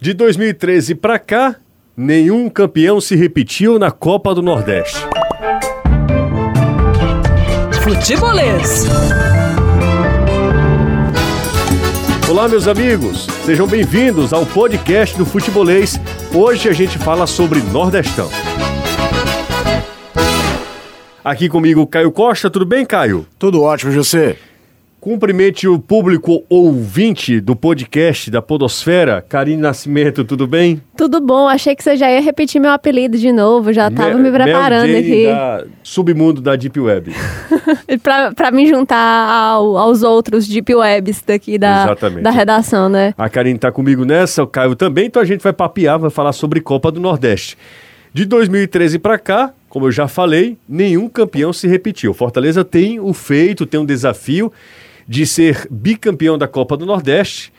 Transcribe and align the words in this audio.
De 0.00 0.12
2013 0.12 0.96
para 0.96 1.20
cá, 1.20 1.54
nenhum 1.96 2.50
campeão 2.50 3.00
se 3.00 3.14
repetiu 3.14 3.78
na 3.78 3.92
Copa 3.92 4.34
do 4.34 4.42
Nordeste. 4.42 4.98
Futebolês. 7.80 8.86
Olá, 12.28 12.48
meus 12.48 12.66
amigos, 12.66 13.26
sejam 13.44 13.68
bem-vindos 13.68 14.32
ao 14.32 14.44
podcast 14.44 15.16
do 15.16 15.24
Futebolês. 15.24 15.94
Hoje 16.34 16.68
a 16.68 16.72
gente 16.72 16.98
fala 16.98 17.24
sobre 17.24 17.60
Nordestão. 17.60 18.28
Aqui 21.24 21.48
comigo, 21.48 21.86
Caio 21.86 22.10
Costa. 22.10 22.50
Tudo 22.50 22.66
bem, 22.66 22.84
Caio? 22.84 23.28
Tudo 23.38 23.62
ótimo, 23.62 23.92
José. 23.92 24.38
Cumprimente 25.04 25.68
o 25.68 25.78
público 25.78 26.44
ouvinte 26.48 27.38
do 27.38 27.54
podcast 27.54 28.30
da 28.30 28.40
Podosfera. 28.40 29.20
Karine 29.20 29.60
Nascimento, 29.60 30.24
tudo 30.24 30.46
bem? 30.46 30.80
Tudo 30.96 31.20
bom, 31.20 31.46
achei 31.46 31.76
que 31.76 31.84
você 31.84 31.94
já 31.94 32.10
ia 32.10 32.22
repetir 32.22 32.58
meu 32.58 32.70
apelido 32.70 33.18
de 33.18 33.30
novo, 33.30 33.70
já 33.70 33.90
tava 33.90 34.14
me 34.16 34.30
preparando 34.30 34.86
Mel 34.86 35.02
Jane 35.02 35.12
aqui. 35.12 35.26
Da 35.26 35.64
submundo 35.82 36.40
da 36.40 36.56
Deep 36.56 36.80
Web. 36.80 37.12
pra 38.34 38.50
me 38.50 38.66
juntar 38.66 38.96
ao- 38.96 39.76
aos 39.76 40.02
outros 40.02 40.48
Deep 40.48 40.74
Webs 40.74 41.22
daqui 41.26 41.58
da, 41.58 41.82
Exatamente. 41.84 42.22
da 42.22 42.30
redação, 42.30 42.88
né? 42.88 43.12
A 43.18 43.28
Karine 43.28 43.58
tá 43.58 43.70
comigo 43.70 44.06
nessa, 44.06 44.42
o 44.42 44.46
Caio 44.46 44.74
também, 44.74 45.04
então 45.08 45.20
a 45.20 45.26
gente 45.26 45.42
vai 45.42 45.52
papear, 45.52 45.98
vai 45.98 46.08
falar 46.08 46.32
sobre 46.32 46.62
Copa 46.62 46.90
do 46.90 46.98
Nordeste. 46.98 47.58
De 48.14 48.24
2013 48.24 48.98
para 48.98 49.18
cá, 49.18 49.52
como 49.68 49.84
eu 49.84 49.92
já 49.92 50.08
falei, 50.08 50.56
nenhum 50.66 51.10
campeão 51.10 51.52
se 51.52 51.68
repetiu. 51.68 52.14
Fortaleza 52.14 52.64
tem 52.64 52.98
o 52.98 53.12
feito, 53.12 53.66
tem 53.66 53.78
um 53.78 53.84
desafio 53.84 54.50
de 55.06 55.26
ser 55.26 55.66
bicampeão 55.70 56.36
da 56.38 56.48
Copa 56.48 56.76
do 56.76 56.86
Nordeste. 56.86 57.52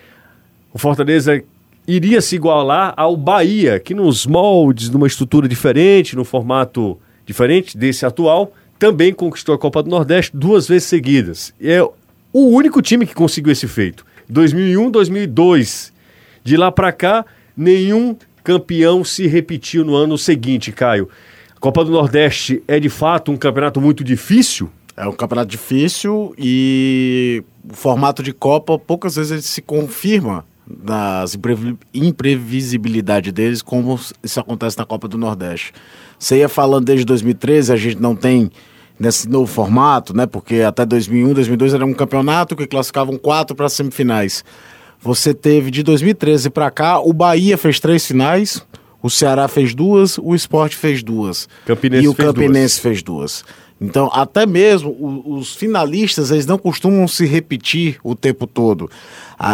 O 0.74 0.78
Fortaleza 0.78 1.44
iria 1.88 2.22
se 2.22 2.36
igualar 2.36 2.94
ao 2.98 3.16
Bahia, 3.16 3.80
que 3.80 3.94
nos 3.94 4.26
moldes, 4.26 4.90
numa 4.90 5.08
estrutura 5.08 5.48
diferente, 5.48 6.16
num 6.16 6.24
formato 6.24 6.98
diferente 7.26 7.78
desse 7.78 8.06
atual, 8.06 8.54
também 8.78 9.14
conquistou 9.14 9.56
a 9.56 9.58
Copa 9.58 9.82
do 9.82 9.90
Nordeste 9.90 10.36
duas 10.36 10.68
vezes 10.68 10.88
seguidas. 10.88 11.54
É 11.62 11.82
o 11.82 12.50
único 12.50 12.82
time 12.82 13.06
que 13.06 13.14
conseguiu 13.14 13.52
esse 13.52 13.68
feito. 13.68 14.06
2001, 14.30 14.92
2002. 14.92 15.94
De 16.44 16.58
lá 16.58 16.72
para 16.72 16.92
cá, 16.92 17.26
nenhum 17.56 18.16
campeão 18.44 19.04
se 19.04 19.26
repetiu 19.28 19.84
no 19.86 19.96
ano 19.96 20.18
seguinte, 20.18 20.72
Caio. 20.72 21.10
A 21.56 21.60
Copa 21.60 21.84
do 21.84 21.92
Nordeste 21.92 22.62
é 22.68 22.80
de 22.80 22.90
fato 22.90 23.32
um 23.32 23.38
campeonato 23.38 23.80
muito 23.80 24.04
difícil. 24.04 24.70
É 24.98 25.08
um 25.08 25.12
campeonato 25.12 25.50
difícil 25.50 26.34
e 26.38 27.44
o 27.70 27.74
formato 27.76 28.24
de 28.24 28.32
Copa, 28.32 28.80
poucas 28.80 29.16
vezes 29.16 29.32
ele 29.32 29.42
se 29.42 29.62
confirma 29.62 30.46
imprevi- 31.34 31.78
imprevisibilidade 31.94 33.32
deles, 33.32 33.62
como 33.62 34.00
isso 34.24 34.40
acontece 34.40 34.78
na 34.78 34.86
Copa 34.86 35.08
do 35.08 35.18
Nordeste. 35.18 35.74
Você 36.18 36.38
ia 36.38 36.50
falando 36.50 36.86
desde 36.86 37.06
2013, 37.06 37.74
a 37.74 37.76
gente 37.76 38.00
não 38.02 38.16
tem 38.16 38.50
nesse 39.00 39.28
novo 39.28 39.48
formato, 39.52 40.16
né? 40.16 40.26
Porque 40.26 40.62
até 40.62 40.86
2001, 40.86 41.34
2002 41.34 41.74
era 41.74 41.86
um 41.86 41.94
campeonato 41.94 42.56
que 42.56 42.66
classificavam 42.66 43.18
quatro 43.18 43.56
para 43.56 43.68
semifinais. 43.68 44.44
Você 45.02 45.34
teve 45.34 45.70
de 45.72 45.84
2013 45.84 46.50
para 46.50 46.72
cá, 46.72 47.00
o 47.00 47.12
Bahia 47.14 47.58
fez 47.58 47.80
três 47.80 48.06
finais, 48.08 48.66
o 49.04 49.10
Ceará 49.10 49.48
fez 49.48 49.76
duas, 49.76 50.18
o 50.18 50.34
Sport 50.34 50.74
fez 50.76 51.04
duas. 51.04 51.48
Campinense 51.66 52.06
e 52.06 52.08
o 52.08 52.14
fez 52.14 52.26
duas. 52.26 52.36
Campinense 52.38 52.82
fez 52.82 53.04
duas. 53.04 53.44
Então, 53.80 54.10
até 54.14 54.46
mesmo 54.46 54.96
os 55.26 55.54
finalistas, 55.54 56.32
eles 56.32 56.46
não 56.46 56.58
costumam 56.58 57.06
se 57.10 57.26
repetir 57.26 57.98
o 58.04 58.16
tempo 58.16 58.48
todo. 58.48 58.90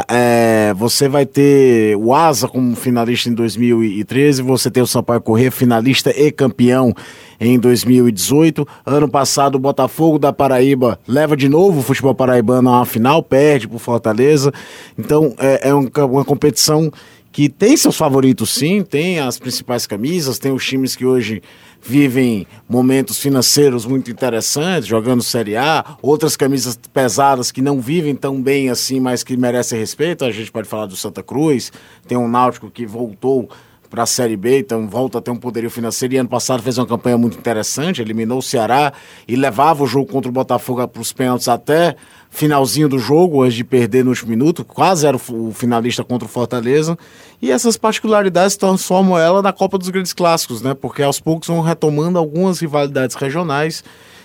É, 0.07 0.73
você 0.75 1.09
vai 1.09 1.25
ter 1.25 1.97
o 1.97 2.13
Asa 2.13 2.47
como 2.47 2.75
finalista 2.75 3.29
em 3.29 3.33
2013, 3.33 4.43
você 4.43 4.69
tem 4.69 4.83
o 4.83 4.87
Sampaio 4.87 5.21
Corrêa, 5.21 5.49
finalista 5.49 6.11
e 6.11 6.31
campeão 6.31 6.93
em 7.39 7.57
2018. 7.57 8.67
Ano 8.85 9.09
passado, 9.09 9.55
o 9.55 9.59
Botafogo 9.59 10.19
da 10.19 10.31
Paraíba 10.31 10.99
leva 11.07 11.35
de 11.35 11.49
novo 11.49 11.79
o 11.79 11.83
futebol 11.83 12.13
paraibano 12.13 12.69
uma 12.69 12.85
final, 12.85 13.23
perde 13.23 13.67
para 13.67 13.79
Fortaleza. 13.79 14.53
Então, 14.99 15.33
é, 15.39 15.69
é 15.69 15.73
um 15.73 15.89
uma 16.11 16.23
competição 16.23 16.91
que 17.31 17.47
tem 17.47 17.77
seus 17.77 17.95
favoritos 17.95 18.49
sim, 18.49 18.83
tem 18.83 19.19
as 19.19 19.39
principais 19.39 19.87
camisas, 19.87 20.37
tem 20.37 20.51
os 20.51 20.65
times 20.65 20.95
que 20.95 21.05
hoje 21.05 21.41
vivem 21.81 22.45
momentos 22.69 23.17
financeiros 23.17 23.85
muito 23.85 24.11
interessantes, 24.11 24.87
jogando 24.87 25.23
Série 25.23 25.57
A, 25.57 25.97
outras 26.01 26.35
camisas 26.37 26.79
pesadas 26.93 27.51
que 27.51 27.61
não 27.61 27.81
vivem 27.81 28.15
tão 28.15 28.41
bem 28.41 28.69
assim, 28.69 28.99
mas 28.99 29.23
que 29.23 29.35
merecem 29.35 29.79
respeito. 29.79 30.23
A 30.23 30.31
gente 30.31 30.51
pode 30.51 30.67
falar 30.67 30.85
do 30.85 30.95
Santa 30.95 31.23
Cruz, 31.23 31.71
tem 32.07 32.17
um 32.17 32.27
Náutico 32.27 32.69
que 32.69 32.85
voltou 32.85 33.49
para 33.91 34.03
a 34.03 34.05
Série 34.05 34.37
B, 34.37 34.59
então 34.59 34.87
volta 34.87 35.17
a 35.17 35.21
ter 35.21 35.31
um 35.31 35.35
poderio 35.35 35.69
financeiro. 35.69 36.13
E 36.13 36.17
ano 36.17 36.29
passado 36.29 36.63
fez 36.63 36.77
uma 36.77 36.87
campanha 36.87 37.17
muito 37.17 37.37
interessante, 37.37 38.01
eliminou 38.01 38.39
o 38.39 38.41
Ceará 38.41 38.93
e 39.27 39.35
levava 39.35 39.83
o 39.83 39.85
jogo 39.85 40.09
contra 40.09 40.29
o 40.29 40.31
Botafogo 40.31 40.87
para 40.87 41.01
os 41.01 41.11
pênaltis 41.11 41.49
até 41.49 41.97
finalzinho 42.29 42.87
do 42.87 42.97
jogo, 42.97 43.43
antes 43.43 43.55
de 43.55 43.65
perder 43.65 44.05
no 44.05 44.11
último 44.11 44.29
minuto, 44.29 44.63
quase 44.63 45.05
era 45.05 45.17
o 45.17 45.51
finalista 45.53 46.05
contra 46.05 46.25
o 46.25 46.29
Fortaleza. 46.29 46.97
E 47.41 47.51
essas 47.51 47.75
particularidades 47.75 48.55
transformam 48.55 49.19
ela 49.19 49.41
na 49.41 49.51
Copa 49.51 49.77
dos 49.77 49.89
Grandes 49.89 50.13
Clássicos, 50.13 50.61
né? 50.61 50.73
Porque 50.73 51.03
aos 51.03 51.19
poucos 51.19 51.49
vão 51.49 51.59
retomando 51.59 52.17
algumas 52.17 52.61
rivalidades 52.61 53.17
regionais. 53.17 53.83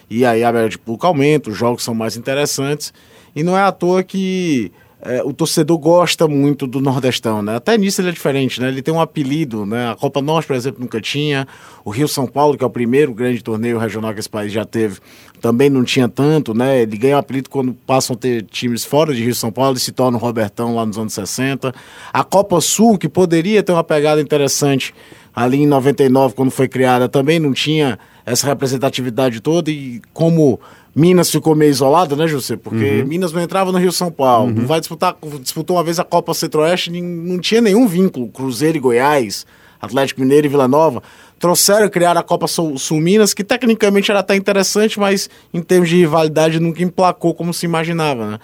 E 0.09 0.25
aí 0.25 0.45
a 0.45 0.53
média 0.53 0.69
de 0.69 0.79
público 0.79 1.05
aumenta, 1.05 1.51
os 1.51 1.57
jogos 1.57 1.83
são 1.83 1.93
mais 1.93 2.17
interessantes. 2.17 2.95
E 3.35 3.43
não 3.43 3.59
é 3.59 3.63
à 3.63 3.73
toa 3.73 4.05
que 4.05 4.71
é, 5.03 5.23
o 5.23 5.33
torcedor 5.33 5.79
gosta 5.79 6.27
muito 6.27 6.67
do 6.67 6.81
Nordestão, 6.81 7.43
né? 7.43 7.57
Até 7.57 7.77
nisso 7.77 8.01
ele 8.01 8.09
é 8.09 8.13
diferente, 8.13 8.61
né? 8.61 8.69
Ele 8.69 8.81
tem 8.81 8.93
um 8.93 9.01
apelido, 9.01 9.67
né? 9.67 9.91
A 9.91 9.95
Copa 9.95 10.23
Norte, 10.23 10.47
por 10.47 10.57
exemplo, 10.57 10.81
nunca 10.81 11.01
tinha. 11.01 11.47
O 11.85 11.91
Rio 11.91 12.09
São 12.09 12.27
Paulo, 12.27 12.57
que 12.57 12.65
é 12.65 12.67
o 12.67 12.71
primeiro 12.71 13.13
grande 13.13 13.43
torneio 13.43 13.79
regional 13.79 14.15
que 14.15 14.21
esse 14.21 14.29
país 14.29 14.51
já 14.51 14.65
teve, 14.65 14.99
também 15.41 15.69
não 15.69 15.85
tinha 15.85 16.09
tanto, 16.09 16.55
né? 16.55 16.81
Ele 16.81 16.97
ganha 16.97 17.17
o 17.17 17.19
apelido 17.19 17.51
quando 17.51 17.75
passam 17.75 18.17
a 18.17 18.19
ter 18.19 18.43
times 18.45 18.85
fora 18.85 19.15
de 19.15 19.23
Rio 19.23 19.35
São 19.35 19.53
Paulo 19.53 19.77
e 19.77 19.81
se 19.81 19.93
torna 19.93 20.17
o 20.17 20.21
Robertão 20.21 20.75
lá 20.75 20.87
nos 20.87 20.97
anos 20.97 21.13
60. 21.13 21.75
A 22.11 22.25
Copa 22.25 22.59
Sul, 22.63 22.97
que 22.97 23.09
poderia 23.09 23.63
ter 23.63 23.73
uma 23.73 23.85
pegada 23.85 24.21
interessante 24.21 24.95
ali 25.35 25.59
em 25.59 25.67
99, 25.67 26.35
quando 26.35 26.51
foi 26.51 26.67
criada, 26.67 27.07
também 27.07 27.39
não 27.39 27.53
tinha 27.53 27.99
essa 28.25 28.47
representatividade 28.47 29.41
toda 29.41 29.71
e 29.71 30.01
como 30.15 30.59
Minas 30.97 31.31
ficou 31.31 31.55
meio 31.55 31.69
isolada, 31.69 32.17
né, 32.17 32.27
José? 32.27 32.57
Porque 32.57 33.05
Minas 33.07 33.31
não 33.31 33.43
entrava 33.43 33.71
no 33.71 33.77
Rio 33.77 33.93
São 33.93 34.11
Paulo. 34.11 34.51
Não 34.51 34.67
vai 34.67 34.81
disputar, 34.81 35.15
disputou 35.43 35.77
uma 35.77 35.85
vez 35.85 36.01
a 36.01 36.05
Copa 36.05 36.33
Centro-Oeste, 36.33 36.91
não 36.91 37.39
tinha 37.39 37.61
nenhum 37.61 37.87
vínculo. 37.87 38.29
Cruzeiro 38.29 38.79
e 38.79 38.81
Goiás, 38.81 39.45
Atlético 39.79 40.23
Mineiro 40.23 40.47
e 40.47 40.49
Vila 40.49 40.67
Nova. 40.67 41.03
Trouxeram, 41.39 41.91
criaram 41.91 42.19
a 42.19 42.25
Copa 42.25 42.47
Sul, 42.47 42.79
Sul 42.79 42.99
Minas, 42.99 43.35
que 43.35 43.45
tecnicamente 43.45 44.11
era 44.11 44.21
até 44.21 44.35
interessante, 44.37 44.99
mas 44.99 45.29
em 45.53 45.61
termos 45.61 45.91
de 45.91 45.97
rivalidade 45.97 46.59
nunca 46.59 46.83
emplacou 46.83 47.35
como 47.35 47.53
se 47.53 47.67
imaginava, 47.67 48.31
né? 48.31 48.39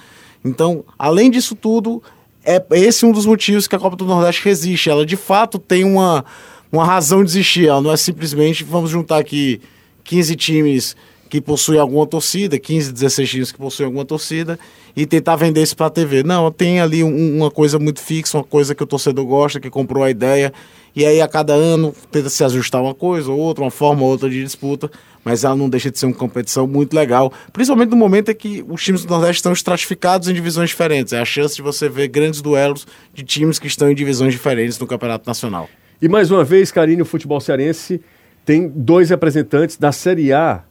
Então, 0.45 0.85
além 0.99 1.31
disso 1.31 1.55
tudo, 1.55 2.03
é 2.45 2.63
esse 2.73 3.07
um 3.07 3.13
dos 3.13 3.25
motivos 3.25 3.67
que 3.67 3.75
a 3.75 3.79
Copa 3.79 3.97
do 3.97 4.05
Nordeste 4.05 4.45
resiste. 4.45 4.91
Ela 4.91 5.07
de 5.07 5.17
fato 5.17 5.59
tem 5.59 5.85
uma, 5.85 6.23
uma 6.71 6.85
razão 6.85 7.25
de 7.25 7.31
existir. 7.31 7.69
Ela 7.69 7.81
não 7.81 7.91
é 7.91 7.97
simplesmente 7.97 8.63
vamos 8.63 8.91
juntar 8.91 9.17
aqui 9.17 9.59
15 10.05 10.37
times 10.37 10.97
que 11.33 11.41
possuem 11.41 11.81
alguma 11.81 12.07
torcida, 12.07 12.59
15, 12.59 12.93
16 12.93 13.31
times 13.31 13.51
que 13.53 13.57
possuem 13.57 13.87
alguma 13.87 14.05
torcida 14.05 14.59
e 14.95 15.07
tentar 15.07 15.35
vender 15.35 15.63
isso 15.63 15.75
para 15.75 15.87
a 15.87 15.91
TV. 15.91 16.23
Não, 16.23 16.53
tem 16.53 16.79
ali 16.79 17.03
um- 17.03 17.39
uma 17.39 17.51
coisa 17.51 17.79
muito 17.79 18.03
fixa, 18.03 18.37
uma 18.37 18.45
coisa 18.45 18.75
que 18.75 18.83
o 18.83 18.87
torcedor 18.87 19.25
gosta, 19.25 19.59
que 19.59 19.71
comprou 19.71 20.05
a 20.05 20.11
ideia. 20.11 20.53
E 20.95 21.07
aí 21.07 21.23
a 21.23 21.27
cada 21.27 21.55
ano 21.55 21.95
tenta 22.11 22.29
se 22.29 22.45
ajustar 22.45 22.83
uma 22.83 22.95
coisa 22.95 23.33
ou 23.33 23.39
outra, 23.39 23.65
uma 23.65 23.71
forma 23.71 24.03
ou 24.03 24.11
outra 24.11 24.29
de 24.29 24.45
disputa, 24.45 24.91
mas 25.25 25.43
ela 25.43 25.57
não 25.57 25.71
deixa 25.71 25.91
de 25.91 25.99
ser 25.99 26.05
uma 26.05 26.15
competição 26.15 26.67
muito 26.67 26.93
legal, 26.93 27.33
principalmente 27.51 27.89
no 27.89 27.97
momento 27.97 28.31
em 28.31 28.35
que 28.35 28.63
os 28.69 28.85
times 28.85 29.03
do 29.03 29.09
Nordeste 29.09 29.37
estão 29.37 29.55
estratificados 29.55 30.29
em 30.29 30.35
divisões 30.35 30.69
diferentes. 30.69 31.15
É 31.15 31.19
a 31.19 31.25
chance 31.25 31.57
de 31.57 31.63
você 31.63 31.89
ver 31.89 32.09
grandes 32.09 32.43
duelos 32.43 32.87
de 33.15 33.23
times 33.23 33.59
que 33.59 33.67
estão 33.67 33.91
em 33.91 33.95
divisões 33.95 34.35
diferentes 34.35 34.79
no 34.79 34.87
Campeonato 34.87 35.27
Nacional. 35.27 35.67
E 36.03 36.09
mais 36.09 36.31
uma 36.31 36.45
vez, 36.45 36.71
Karine, 36.71 37.01
o 37.01 37.07
futebol 37.07 37.41
cearense 37.41 38.03
tem 38.45 38.69
dois 38.69 39.09
representantes 39.09 39.79
da 39.79 39.93
Série 39.93 40.31
A. 40.31 40.65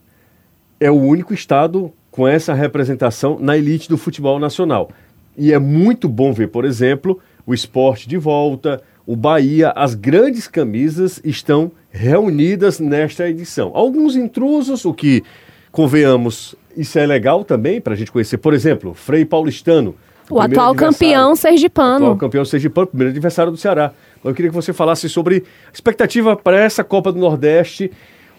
É 0.82 0.90
o 0.90 0.96
único 0.96 1.32
estado 1.34 1.94
com 2.10 2.28
essa 2.28 2.56
representação 2.56 3.38
na 3.40 3.56
elite 3.56 3.88
do 3.88 4.00
futebol 4.00 4.40
nacional. 4.40 4.90
E 5.38 5.54
é 5.54 5.60
muito 5.60 6.10
bom 6.10 6.34
ver, 6.34 6.48
por 6.48 6.66
exemplo, 6.66 7.20
o 7.46 7.54
esporte 7.54 8.10
de 8.10 8.18
volta, 8.18 8.82
o 9.06 9.16
Bahia, 9.16 9.72
as 9.76 9.94
grandes 9.94 10.48
camisas 10.48 11.22
estão 11.24 11.72
reunidas 11.92 12.80
nesta 12.80 13.30
edição. 13.30 13.72
Alguns 13.76 14.16
intrusos, 14.16 14.84
o 14.84 14.94
que, 14.94 15.24
convenhamos, 15.72 16.56
isso 16.76 16.98
é 16.98 17.06
legal 17.06 17.44
também 17.46 17.80
para 17.80 17.94
a 17.94 17.96
gente 17.96 18.12
conhecer. 18.12 18.38
Por 18.38 18.54
exemplo, 18.54 18.96
Frei 18.96 19.24
Paulistano. 19.24 19.96
O 20.30 20.40
atual 20.40 20.74
campeão 20.74 21.36
sergipano. 21.36 22.06
Atual 22.06 22.18
campeão 22.18 22.46
sergipano, 22.46 22.88
primeiro 22.88 23.12
adversário 23.12 23.52
do 23.52 23.58
Ceará. 23.58 23.92
Eu 24.24 24.34
queria 24.34 24.50
que 24.50 24.56
você 24.56 24.74
falasse 24.74 25.08
sobre 25.10 25.44
expectativa 25.74 26.36
para 26.36 26.60
essa 26.60 26.84
Copa 26.84 27.12
do 27.12 27.20
Nordeste. 27.20 27.92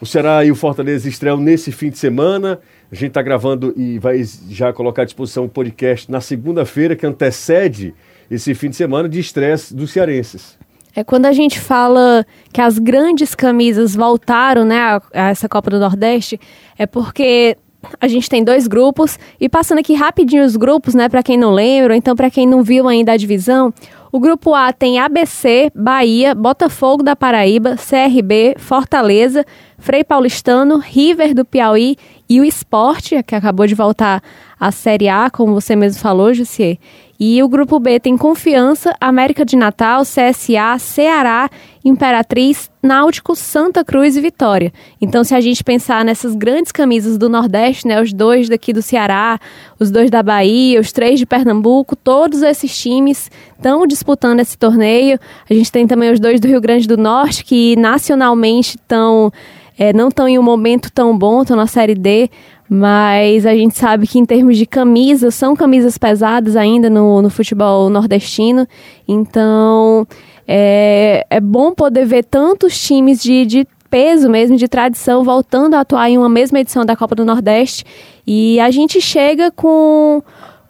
O 0.02 0.04
Ceará 0.04 0.44
e 0.44 0.50
o 0.50 0.56
Fortaleza 0.56 1.08
estreiam 1.08 1.36
nesse 1.36 1.70
fim 1.70 1.88
de 1.88 1.96
semana. 1.96 2.58
A 2.90 2.94
gente 2.96 3.10
está 3.10 3.22
gravando 3.22 3.72
e 3.76 4.00
vai 4.00 4.20
já 4.50 4.72
colocar 4.72 5.02
à 5.02 5.04
disposição 5.04 5.44
o 5.44 5.48
podcast 5.48 6.10
na 6.10 6.20
segunda-feira, 6.20 6.96
que 6.96 7.06
antecede 7.06 7.94
esse 8.28 8.52
fim 8.52 8.68
de 8.68 8.74
semana 8.74 9.08
de 9.08 9.20
estresse 9.20 9.72
dos 9.72 9.92
cearenses. 9.92 10.58
É 10.92 11.04
quando 11.04 11.26
a 11.26 11.32
gente 11.32 11.60
fala 11.60 12.26
que 12.52 12.60
as 12.60 12.80
grandes 12.80 13.32
camisas 13.32 13.94
voltaram, 13.94 14.64
né, 14.64 14.80
a, 14.80 15.02
a 15.14 15.28
essa 15.30 15.48
Copa 15.48 15.70
do 15.70 15.78
Nordeste, 15.78 16.36
é 16.76 16.84
porque 16.84 17.56
a 18.00 18.08
gente 18.08 18.28
tem 18.28 18.42
dois 18.42 18.66
grupos 18.66 19.20
e 19.40 19.48
passando 19.48 19.78
aqui 19.78 19.94
rapidinho 19.94 20.44
os 20.44 20.56
grupos, 20.56 20.96
né, 20.96 21.08
para 21.08 21.22
quem 21.22 21.38
não 21.38 21.52
lembra, 21.52 21.92
ou 21.92 21.96
então 21.96 22.16
para 22.16 22.28
quem 22.28 22.44
não 22.44 22.64
viu 22.64 22.88
ainda 22.88 23.12
a 23.12 23.16
divisão, 23.16 23.72
o 24.12 24.20
grupo 24.20 24.54
A 24.54 24.74
tem 24.74 24.98
ABC, 24.98 25.72
Bahia, 25.74 26.34
Botafogo 26.34 27.02
da 27.02 27.16
Paraíba, 27.16 27.76
CRB, 27.76 28.56
Fortaleza, 28.58 29.42
Frei 29.78 30.04
Paulistano, 30.04 30.76
River 30.76 31.34
do 31.34 31.46
Piauí 31.46 31.96
e 32.28 32.38
o 32.38 32.44
Esporte, 32.44 33.22
que 33.22 33.34
acabou 33.34 33.66
de 33.66 33.74
voltar 33.74 34.22
à 34.60 34.70
Série 34.70 35.08
A, 35.08 35.30
como 35.30 35.54
você 35.54 35.74
mesmo 35.74 35.98
falou, 35.98 36.34
Jussier. 36.34 36.76
E 37.24 37.40
o 37.40 37.48
grupo 37.48 37.78
B 37.78 38.00
tem 38.00 38.16
Confiança, 38.16 38.96
América 39.00 39.44
de 39.44 39.54
Natal, 39.54 40.02
CSA, 40.02 40.76
Ceará, 40.80 41.48
Imperatriz, 41.84 42.68
Náutico, 42.82 43.36
Santa 43.36 43.84
Cruz 43.84 44.16
e 44.16 44.20
Vitória. 44.20 44.72
Então, 45.00 45.22
se 45.22 45.32
a 45.32 45.40
gente 45.40 45.62
pensar 45.62 46.04
nessas 46.04 46.34
grandes 46.34 46.72
camisas 46.72 47.16
do 47.16 47.28
Nordeste, 47.28 47.86
né, 47.86 48.02
os 48.02 48.12
dois 48.12 48.48
daqui 48.48 48.72
do 48.72 48.82
Ceará, 48.82 49.38
os 49.78 49.88
dois 49.88 50.10
da 50.10 50.20
Bahia, 50.20 50.80
os 50.80 50.90
três 50.90 51.16
de 51.16 51.24
Pernambuco, 51.24 51.94
todos 51.94 52.42
esses 52.42 52.76
times 52.76 53.30
estão 53.56 53.86
disputando 53.86 54.40
esse 54.40 54.58
torneio. 54.58 55.16
A 55.48 55.54
gente 55.54 55.70
tem 55.70 55.86
também 55.86 56.10
os 56.10 56.18
dois 56.18 56.40
do 56.40 56.48
Rio 56.48 56.60
Grande 56.60 56.88
do 56.88 56.96
Norte, 56.96 57.44
que 57.44 57.76
nacionalmente 57.76 58.76
estão. 58.76 59.30
É, 59.78 59.92
não 59.92 60.08
estão 60.08 60.28
em 60.28 60.38
um 60.38 60.42
momento 60.42 60.90
tão 60.92 61.16
bom, 61.16 61.42
estão 61.42 61.56
na 61.56 61.66
Série 61.66 61.94
D, 61.94 62.30
mas 62.68 63.44
a 63.46 63.54
gente 63.54 63.76
sabe 63.76 64.06
que 64.06 64.18
em 64.18 64.24
termos 64.24 64.56
de 64.56 64.66
camisas, 64.66 65.34
são 65.34 65.54
camisas 65.54 65.98
pesadas 65.98 66.56
ainda 66.56 66.88
no, 66.88 67.20
no 67.22 67.30
futebol 67.30 67.90
nordestino. 67.90 68.66
Então 69.06 70.06
é, 70.46 71.26
é 71.28 71.40
bom 71.40 71.72
poder 71.72 72.06
ver 72.06 72.24
tantos 72.24 72.80
times 72.80 73.22
de, 73.22 73.44
de 73.46 73.66
peso 73.90 74.30
mesmo, 74.30 74.56
de 74.56 74.68
tradição, 74.68 75.22
voltando 75.22 75.74
a 75.74 75.80
atuar 75.80 76.08
em 76.08 76.16
uma 76.16 76.28
mesma 76.28 76.60
edição 76.60 76.84
da 76.84 76.96
Copa 76.96 77.14
do 77.14 77.26
Nordeste. 77.26 77.84
E 78.26 78.58
a 78.58 78.70
gente 78.70 79.00
chega 79.02 79.50
com 79.50 80.22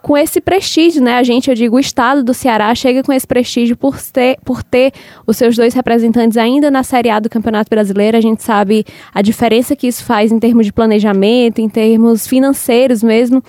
com 0.02 0.16
esse 0.16 0.40
prestígio, 0.40 1.02
né? 1.02 1.14
A 1.14 1.22
gente, 1.22 1.48
eu 1.48 1.54
digo, 1.54 1.76
o 1.76 1.80
estado 1.80 2.24
do 2.24 2.34
Ceará 2.34 2.74
chega 2.74 3.02
com 3.02 3.12
esse 3.12 3.26
prestígio 3.26 3.76
por 3.76 4.00
ter, 4.02 4.36
por 4.44 4.62
ter 4.62 4.92
os 5.26 5.36
seus 5.36 5.54
dois 5.54 5.72
representantes 5.72 6.36
ainda 6.36 6.70
na 6.70 6.82
Série 6.82 7.08
A 7.08 7.20
do 7.20 7.30
Campeonato 7.30 7.70
Brasileiro. 7.70 8.16
A 8.16 8.20
gente 8.20 8.42
sabe 8.42 8.84
a 9.14 9.22
diferença 9.22 9.76
que 9.76 9.86
isso 9.86 10.04
faz 10.04 10.32
em 10.32 10.40
termos 10.40 10.66
de 10.66 10.72
planejamento, 10.72 11.60
em 11.60 11.68
termos 11.68 12.26
financeiros 12.26 13.02
mesmo. 13.02 13.42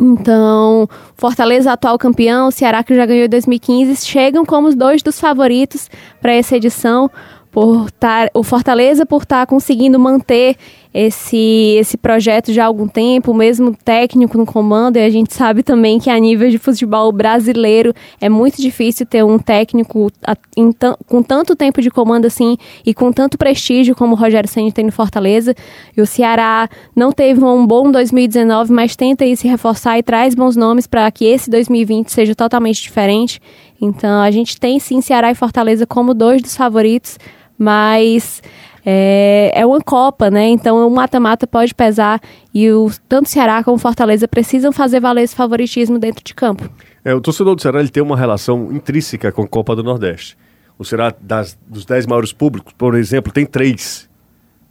Então, 0.00 0.88
Fortaleza, 1.16 1.72
atual 1.72 1.98
campeão, 1.98 2.50
Ceará, 2.50 2.84
que 2.84 2.94
já 2.94 3.06
ganhou 3.06 3.24
em 3.24 3.28
2015, 3.28 4.06
chegam 4.06 4.44
como 4.44 4.68
os 4.68 4.74
dois 4.74 5.02
dos 5.02 5.18
favoritos 5.18 5.88
para 6.20 6.34
essa 6.34 6.56
edição 6.56 7.10
por 7.56 7.90
tar, 7.90 8.28
o 8.34 8.42
Fortaleza 8.42 9.06
por 9.06 9.22
estar 9.22 9.40
tá 9.40 9.46
conseguindo 9.46 9.98
manter 9.98 10.56
esse, 10.92 11.76
esse 11.78 11.96
projeto 11.96 12.52
já 12.52 12.64
há 12.64 12.66
algum 12.66 12.86
tempo, 12.86 13.32
mesmo 13.32 13.74
técnico 13.82 14.36
no 14.36 14.44
comando, 14.44 14.98
e 14.98 15.00
a 15.00 15.08
gente 15.08 15.32
sabe 15.32 15.62
também 15.62 15.98
que 15.98 16.10
a 16.10 16.18
nível 16.18 16.50
de 16.50 16.58
futebol 16.58 17.10
brasileiro 17.10 17.94
é 18.20 18.28
muito 18.28 18.60
difícil 18.60 19.06
ter 19.06 19.24
um 19.24 19.38
técnico 19.38 20.12
a, 20.22 20.36
em, 20.54 20.70
com 21.06 21.22
tanto 21.22 21.56
tempo 21.56 21.80
de 21.80 21.90
comando 21.90 22.26
assim 22.26 22.58
e 22.84 22.92
com 22.92 23.10
tanto 23.10 23.38
prestígio 23.38 23.96
como 23.96 24.12
o 24.12 24.18
Rogério 24.18 24.50
Senna 24.50 24.70
tem 24.70 24.84
no 24.84 24.92
Fortaleza. 24.92 25.54
E 25.96 26.02
o 26.02 26.06
Ceará 26.06 26.68
não 26.94 27.10
teve 27.10 27.42
um 27.42 27.66
bom 27.66 27.90
2019, 27.90 28.70
mas 28.70 28.94
tenta 28.94 29.24
aí 29.24 29.34
se 29.34 29.48
reforçar 29.48 29.98
e 29.98 30.02
traz 30.02 30.34
bons 30.34 30.56
nomes 30.56 30.86
para 30.86 31.10
que 31.10 31.24
esse 31.24 31.48
2020 31.48 32.12
seja 32.12 32.34
totalmente 32.34 32.82
diferente. 32.82 33.40
Então 33.80 34.20
a 34.20 34.30
gente 34.30 34.60
tem 34.60 34.78
sim 34.78 35.00
Ceará 35.00 35.30
e 35.30 35.34
Fortaleza 35.34 35.86
como 35.86 36.12
dois 36.12 36.42
dos 36.42 36.54
favoritos 36.54 37.18
mas 37.58 38.42
é, 38.84 39.50
é 39.54 39.66
uma 39.66 39.80
Copa, 39.80 40.30
né? 40.30 40.48
Então 40.48 40.86
o 40.86 40.90
mata-mata 40.90 41.46
pode 41.46 41.74
pesar 41.74 42.20
e 42.54 42.70
o, 42.70 42.90
tanto 43.08 43.28
Ceará 43.28 43.62
como 43.64 43.78
Fortaleza 43.78 44.28
precisam 44.28 44.72
fazer 44.72 45.00
valer 45.00 45.24
esse 45.24 45.34
favoritismo 45.34 45.98
dentro 45.98 46.24
de 46.24 46.34
campo. 46.34 46.70
É, 47.04 47.14
o 47.14 47.20
torcedor 47.20 47.54
do 47.54 47.62
Ceará 47.62 47.80
ele 47.80 47.88
tem 47.88 48.02
uma 48.02 48.16
relação 48.16 48.72
intrínseca 48.72 49.32
com 49.32 49.42
a 49.42 49.48
Copa 49.48 49.74
do 49.74 49.82
Nordeste. 49.82 50.36
O 50.78 50.84
Ceará, 50.84 51.14
das, 51.20 51.58
dos 51.66 51.84
dez 51.84 52.06
maiores 52.06 52.32
públicos, 52.32 52.72
por 52.76 52.94
exemplo, 52.94 53.32
tem 53.32 53.46
três 53.46 54.08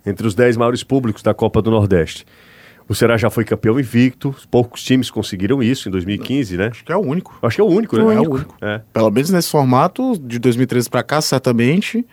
entre 0.06 0.28
os 0.28 0.36
dez 0.36 0.56
maiores 0.56 0.84
públicos 0.84 1.24
da 1.24 1.34
Copa 1.34 1.62
do 1.62 1.72
Nordeste. 1.72 2.26
O 2.88 2.94
Ceará 2.94 3.18
já 3.18 3.32
foi 3.32 3.44
campeão 3.44 3.80
invicto, 3.80 4.34
poucos 4.52 4.84
times 4.84 5.10
conseguiram 5.10 5.62
isso 5.64 5.90
em 5.90 5.92
2015, 5.92 6.56
né? 6.56 6.68
Acho 6.68 6.86
que 6.86 6.92
é 6.92 6.96
o 6.96 7.00
único. 7.00 7.36
Acho 7.42 7.56
que 7.56 7.62
é 7.62 7.64
o 7.64 7.68
único, 7.68 7.98
né? 7.98 8.04
O 8.04 8.08
único. 8.08 8.24
É 8.24 8.28
o 8.28 8.34
único. 8.34 8.56
É. 8.62 8.82
Pelo 8.94 9.10
menos 9.10 9.32
nesse 9.32 9.50
formato, 9.50 10.14
de 10.20 10.38
2013 10.38 10.88
para 10.90 11.02
cá, 11.02 11.20
certamente. 11.20 12.06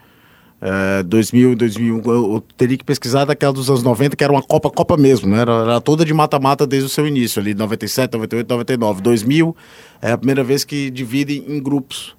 É, 0.64 1.02
2000, 1.02 1.56
2001, 1.56 2.02
eu, 2.04 2.34
eu 2.34 2.44
teria 2.56 2.78
que 2.78 2.84
pesquisar 2.84 3.24
daquela 3.24 3.52
dos 3.52 3.68
anos 3.68 3.82
90, 3.82 4.14
que 4.14 4.22
era 4.22 4.32
uma 4.32 4.42
Copa, 4.42 4.70
Copa 4.70 4.96
mesmo, 4.96 5.28
né? 5.28 5.40
Era, 5.40 5.52
era 5.52 5.80
toda 5.80 6.04
de 6.04 6.14
mata-mata 6.14 6.64
desde 6.64 6.86
o 6.86 6.88
seu 6.88 7.04
início, 7.04 7.42
ali, 7.42 7.52
97, 7.52 8.12
98, 8.12 8.48
99. 8.48 9.02
2000 9.02 9.56
é 10.00 10.12
a 10.12 10.16
primeira 10.16 10.44
vez 10.44 10.64
que 10.64 10.88
divide 10.88 11.44
em 11.48 11.60
grupos. 11.60 12.14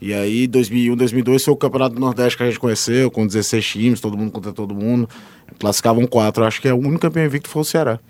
E 0.00 0.12
aí, 0.12 0.48
2001, 0.48 0.96
2002 0.96 1.44
foi 1.44 1.54
o 1.54 1.56
Campeonato 1.56 1.94
do 1.94 2.00
Nordeste 2.00 2.36
que 2.36 2.42
a 2.42 2.46
gente 2.46 2.58
conheceu, 2.58 3.12
com 3.12 3.24
16 3.24 3.64
times, 3.64 4.00
todo 4.00 4.16
mundo 4.16 4.32
contra 4.32 4.52
todo 4.52 4.74
mundo. 4.74 5.08
Classificavam 5.60 6.04
quatro. 6.04 6.44
Acho 6.44 6.60
que 6.60 6.66
é 6.66 6.74
o 6.74 6.78
único 6.78 7.00
campeão 7.00 7.24
invicto 7.24 7.48
foi 7.48 7.62
o 7.62 7.64
Ceará. 7.64 8.00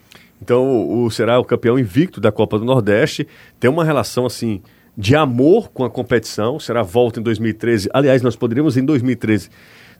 Então, 0.41 1.03
o 1.03 1.11
Ceará, 1.11 1.39
o 1.39 1.45
campeão 1.45 1.79
invicto 1.79 2.21
da 2.21 2.33
Copa 2.33 2.59
do 2.59 2.65
Nordeste, 2.65 3.27
tem 3.61 3.71
uma 3.71 3.85
relação 3.85 4.25
assim 4.25 4.63
de 4.99 5.15
amor 5.15 5.71
com 5.71 5.85
a 5.85 5.91
competição. 5.91 6.59
Será 6.59 6.83
volta 6.83 7.21
em 7.21 7.23
2013. 7.23 7.89
Aliás, 7.95 8.21
nós 8.21 8.35
poderíamos 8.35 8.77
em 8.77 8.85
2013 8.85 9.49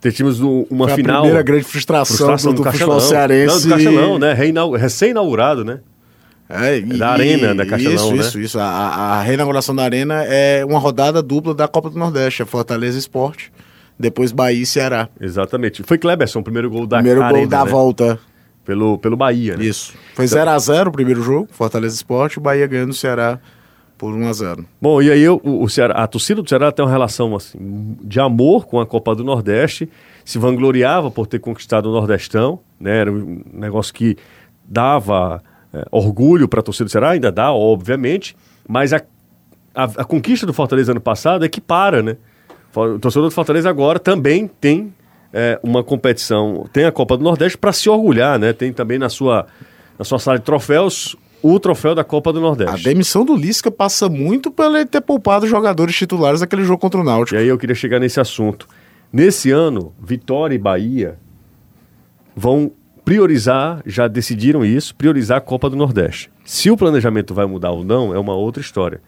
ter 0.01 0.11
tido 0.11 0.67
uma 0.69 0.89
Foi 0.89 0.97
final. 0.97 1.19
A 1.19 1.21
primeira 1.21 1.43
grande 1.43 1.65
frustração, 1.65 2.17
frustração 2.17 2.53
do, 2.53 2.65
do 2.65 2.73
futebol 2.73 3.01
cearense. 3.01 3.69
Não, 3.69 3.77
do 3.79 3.85
Castelão, 3.85 4.19
né? 4.19 4.33
Recém-inaugurado, 4.77 5.65
né? 5.65 5.79
É, 6.49 6.79
e, 6.79 6.83
da 6.83 7.11
Arena, 7.11 7.55
da 7.55 7.67
Castelão, 7.67 7.95
Isso, 7.95 8.15
né? 8.15 8.21
isso, 8.21 8.41
isso. 8.41 8.59
A, 8.59 8.65
a 8.65 9.23
reinauguração 9.23 9.77
da 9.77 9.85
Arena 9.85 10.25
é 10.25 10.65
uma 10.65 10.79
rodada 10.79 11.23
dupla 11.23 11.55
da 11.55 11.69
Copa 11.69 11.91
do 11.91 11.99
Nordeste, 11.99 12.41
é 12.41 12.47
Fortaleza 12.47 12.99
Esporte, 12.99 13.53
depois 13.99 14.33
Bahia 14.33 14.63
e 14.63 14.67
Ceará. 14.67 15.11
Exatamente. 15.21 15.83
Foi 15.83 15.99
Kleberson, 15.99 16.39
o 16.41 16.43
primeiro 16.43 16.71
gol 16.71 16.87
da 16.87 16.97
Primeiro 16.97 17.23
Arena, 17.23 17.41
gol 17.41 17.49
da 17.49 17.65
né? 17.65 17.71
volta. 17.71 18.19
Pelo, 18.65 18.99
pelo 18.99 19.17
Bahia, 19.17 19.57
né? 19.57 19.65
Isso. 19.65 19.95
Foi 20.15 20.27
0x0 20.27 20.73
então... 20.73 20.89
o 20.89 20.93
primeiro 20.93 21.23
jogo, 21.23 21.49
Fortaleza 21.51 21.95
Esporte, 21.95 22.39
o 22.39 22.41
Bahia 22.41 22.67
ganhando 22.67 22.91
o 22.91 22.95
Ceará 22.95 23.39
por 23.99 24.15
1 24.15 24.29
a 24.29 24.33
0 24.33 24.65
Bom, 24.81 25.03
e 25.03 25.11
aí 25.11 25.21
eu, 25.21 25.41
o 25.45 25.69
Ceará, 25.69 25.95
a 25.95 26.07
torcida 26.07 26.41
do 26.41 26.49
Ceará 26.49 26.71
tem 26.71 26.85
uma 26.85 26.91
relação 26.91 27.35
assim, 27.35 27.59
de 28.03 28.21
amor 28.21 28.67
com 28.67 28.81
a 28.81 28.87
Copa 28.87 29.15
do 29.15 29.25
Nordeste, 29.25 29.91
se 30.25 30.39
vangloriava 30.39 31.11
por 31.11 31.27
ter 31.27 31.41
conquistado 31.41 31.87
o 31.87 31.93
Nordestão, 31.93 32.61
né? 32.81 32.99
era 33.01 33.13
um 33.13 33.43
negócio 33.53 33.93
que 33.93 34.17
dava 34.65 35.43
é, 35.73 35.85
orgulho 35.91 36.49
para 36.49 36.61
a 36.61 36.63
torcida 36.63 36.85
do 36.85 36.91
Ceará, 36.91 37.11
ainda 37.11 37.33
dá, 37.33 37.53
obviamente, 37.53 38.37
mas 38.69 38.93
a, 38.93 39.03
a, 39.75 39.85
a, 39.85 40.05
conquista 40.05 40.47
do 40.47 40.53
Fortaleza 40.53 40.93
ano 40.93 41.01
passado 41.01 41.45
é 41.45 41.49
que 41.49 41.61
para, 41.61 42.03
né? 42.03 42.17
O 42.75 42.99
torcedor 42.99 43.29
do 43.29 43.35
Fortaleza 43.35 43.69
agora 43.69 43.99
também 43.99 44.47
tem 44.47 44.95
é, 45.33 45.59
uma 45.63 45.83
competição, 45.83 46.69
tem 46.73 46.85
a 46.85 46.93
Copa 46.93 47.17
do 47.17 47.25
Nordeste 47.25 47.59
para 47.59 47.73
se 47.73 47.89
orgulhar, 47.89 48.39
né? 48.39 48.53
Tem 48.53 48.73
também 48.73 48.99
na 48.99 49.09
sua, 49.09 49.47
na 49.99 50.05
sua 50.05 50.19
sala 50.19 50.39
de 50.39 50.45
troféus 50.45 51.17
o 51.43 51.59
troféu 51.61 51.95
da 51.95 52.05
Copa 52.05 52.33
do 52.33 52.41
Nordeste. 52.41 52.89
A 52.89 52.93
demissão 52.93 53.25
do 53.25 53.37
Lisca 53.37 53.71
passa 53.71 54.09
muito 54.09 54.51
pelo 54.51 54.77
ele 54.77 54.87
ter 54.87 55.01
poupado 55.01 55.47
jogadores 55.47 55.95
titulares 55.95 56.41
daquele 56.41 56.65
jogo 56.65 56.81
contra 56.81 57.01
o 57.01 57.05
Náutico. 57.05 57.37
E 57.37 57.39
aí 57.39 57.49
eu 57.49 57.59
queria 57.59 57.75
chegar 57.75 58.01
nesse 58.01 58.21
assunto. 58.21 58.69
Nesse 59.13 59.51
ano, 59.51 59.95
Vitória 60.03 60.55
e 60.55 60.59
Bahia 60.59 61.19
vão 62.37 62.73
priorizar, 63.05 63.81
já 63.87 64.07
decidiram 64.07 64.65
isso, 64.65 64.95
priorizar 64.95 65.39
a 65.39 65.41
Copa 65.41 65.71
do 65.71 65.77
Nordeste. 65.77 66.31
Se 66.45 66.71
o 66.71 66.77
planejamento 66.77 67.33
vai 67.33 67.47
mudar 67.47 67.71
ou 67.71 67.83
não, 67.83 68.15
é 68.15 68.19
uma 68.19 68.35
outra 68.35 68.61
história. 68.61 69.01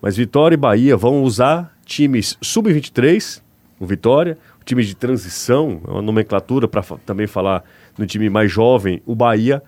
Mas 0.00 0.16
Vitória 0.16 0.54
e 0.54 0.56
Bahia 0.56 0.96
vão 0.96 1.22
usar 1.22 1.76
times 1.84 2.36
sub-23, 2.40 3.42
o 3.80 3.86
Vitória, 3.86 4.38
o 4.60 4.64
time 4.64 4.84
de 4.84 4.94
transição, 4.94 5.80
é 5.88 5.90
uma 5.90 6.02
nomenclatura 6.02 6.68
para 6.68 6.82
também 7.04 7.26
falar 7.26 7.64
no 7.96 8.06
time 8.06 8.30
mais 8.30 8.50
jovem, 8.50 9.02
o 9.04 9.14
Bahia 9.14 9.60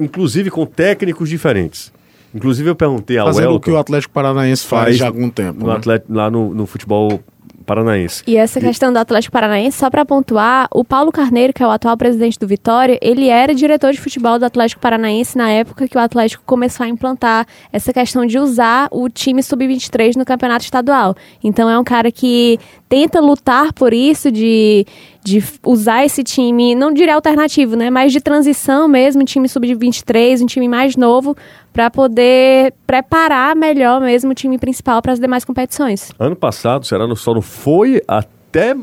inclusive 0.00 0.50
com 0.50 0.66
técnicos 0.66 1.28
diferentes. 1.28 1.92
Inclusive 2.34 2.68
eu 2.68 2.74
perguntei 2.74 3.16
ao 3.16 3.28
Fazendo 3.28 3.44
Elton... 3.44 3.56
o 3.56 3.60
que 3.60 3.70
o 3.70 3.78
Atlético 3.78 4.12
Paranaense 4.12 4.66
faz, 4.66 4.84
faz 4.84 4.96
já 4.96 5.04
há 5.04 5.08
algum 5.08 5.30
tempo. 5.30 5.60
No 5.60 5.68
né? 5.68 5.76
Atlético, 5.76 6.12
lá 6.12 6.30
no, 6.30 6.52
no 6.52 6.66
futebol 6.66 7.22
paranaense. 7.64 8.22
E 8.26 8.36
essa 8.36 8.60
questão 8.60 8.92
do 8.92 8.98
Atlético 8.98 9.32
Paranaense, 9.32 9.78
só 9.78 9.90
para 9.90 10.04
pontuar, 10.04 10.68
o 10.70 10.84
Paulo 10.84 11.10
Carneiro, 11.10 11.52
que 11.52 11.62
é 11.62 11.66
o 11.66 11.70
atual 11.70 11.96
presidente 11.96 12.38
do 12.38 12.46
Vitória, 12.46 12.98
ele 13.02 13.28
era 13.28 13.54
diretor 13.54 13.92
de 13.92 14.00
futebol 14.00 14.38
do 14.38 14.44
Atlético 14.44 14.80
Paranaense 14.80 15.36
na 15.36 15.50
época 15.50 15.88
que 15.88 15.96
o 15.96 16.00
Atlético 16.00 16.44
começou 16.44 16.84
a 16.84 16.88
implantar 16.88 17.46
essa 17.72 17.92
questão 17.92 18.24
de 18.26 18.38
usar 18.38 18.88
o 18.90 19.08
time 19.08 19.42
sub-23 19.42 20.16
no 20.16 20.24
campeonato 20.24 20.64
estadual. 20.64 21.16
Então 21.42 21.68
é 21.68 21.78
um 21.78 21.84
cara 21.84 22.12
que 22.12 22.58
tenta 22.88 23.20
lutar 23.20 23.72
por 23.72 23.92
isso, 23.92 24.30
de, 24.30 24.86
de 25.22 25.42
usar 25.64 26.04
esse 26.04 26.22
time, 26.22 26.74
não 26.74 26.92
diria 26.92 27.14
alternativo, 27.14 27.76
né? 27.76 27.90
Mas 27.90 28.12
de 28.12 28.20
transição 28.20 28.86
mesmo, 28.86 29.22
um 29.22 29.24
time 29.24 29.48
sub-23, 29.48 30.42
um 30.42 30.46
time 30.46 30.68
mais 30.68 30.96
novo, 30.96 31.36
para 31.72 31.90
poder 31.90 32.74
preparar 32.86 33.56
melhor 33.56 34.00
mesmo 34.00 34.30
o 34.30 34.34
time 34.34 34.58
principal 34.58 35.02
para 35.02 35.12
as 35.12 35.20
demais 35.20 35.44
competições. 35.44 36.12
Ano 36.18 36.36
passado, 36.36 36.82
o 36.82 36.86
Ceará 36.86 37.06
só 37.16 37.34
não 37.34 37.42
foi 37.42 38.02
até 38.06 38.76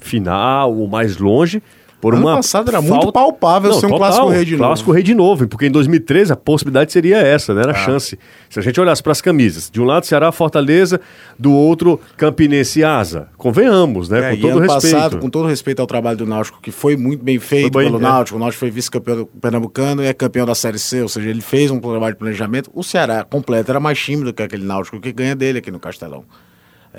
final 0.00 0.74
ou 0.74 0.86
mais 0.88 1.18
longe 1.18 1.62
por 2.00 2.14
ano 2.14 2.26
uma 2.26 2.36
passado 2.36 2.68
era 2.68 2.82
falta... 2.82 2.94
muito 2.94 3.12
palpável 3.12 3.70
Não, 3.70 3.80
ser 3.80 3.86
um 3.86 3.90
total, 3.90 3.98
clássico 3.98 4.28
rei 4.28 4.44
de 4.44 4.50
novo. 4.52 4.64
Clássico 4.64 4.92
rei 4.92 5.02
de 5.02 5.14
novo, 5.14 5.48
porque 5.48 5.66
em 5.66 5.70
2013 5.70 6.32
a 6.32 6.36
possibilidade 6.36 6.92
seria 6.92 7.18
essa, 7.18 7.54
né? 7.54 7.62
Era 7.62 7.72
a 7.72 7.74
chance. 7.74 8.18
Se 8.50 8.58
a 8.58 8.62
gente 8.62 8.80
olhasse 8.80 9.02
para 9.02 9.12
as 9.12 9.20
camisas, 9.20 9.70
de 9.70 9.80
um 9.80 9.84
lado 9.84 10.04
Ceará, 10.04 10.30
Fortaleza, 10.30 11.00
do 11.38 11.52
outro 11.52 11.98
Campinense 12.16 12.80
e 12.80 12.84
Asa. 12.84 13.28
Convenhamos, 13.36 14.08
né? 14.08 14.32
É, 14.32 14.36
com 14.36 14.42
todo 14.42 14.58
respeito. 14.58 14.94
passado, 14.94 15.18
com 15.18 15.30
todo 15.30 15.48
respeito 15.48 15.80
ao 15.80 15.86
trabalho 15.86 16.18
do 16.18 16.26
Náutico, 16.26 16.60
que 16.60 16.70
foi 16.70 16.96
muito 16.96 17.24
bem 17.24 17.38
feito 17.38 17.78
bem, 17.78 17.86
pelo 17.86 17.98
é. 17.98 18.02
Náutico, 18.02 18.36
o 18.36 18.40
Náutico 18.40 18.60
foi 18.60 18.70
vice-campeão 18.70 19.16
do 19.16 19.26
pernambucano 19.26 20.02
e 20.02 20.06
é 20.06 20.12
campeão 20.12 20.44
da 20.44 20.54
Série 20.54 20.78
C, 20.78 21.02
ou 21.02 21.08
seja, 21.08 21.30
ele 21.30 21.40
fez 21.40 21.70
um 21.70 21.80
trabalho 21.80 22.14
de 22.14 22.18
planejamento. 22.18 22.70
O 22.74 22.82
Ceará 22.82 23.24
completo 23.24 23.70
era 23.70 23.80
mais 23.80 23.98
time 23.98 24.22
do 24.22 24.32
que 24.32 24.42
aquele 24.42 24.64
Náutico 24.64 25.00
que 25.00 25.12
ganha 25.12 25.34
dele 25.34 25.58
aqui 25.58 25.70
no 25.70 25.80
Castelão. 25.80 26.24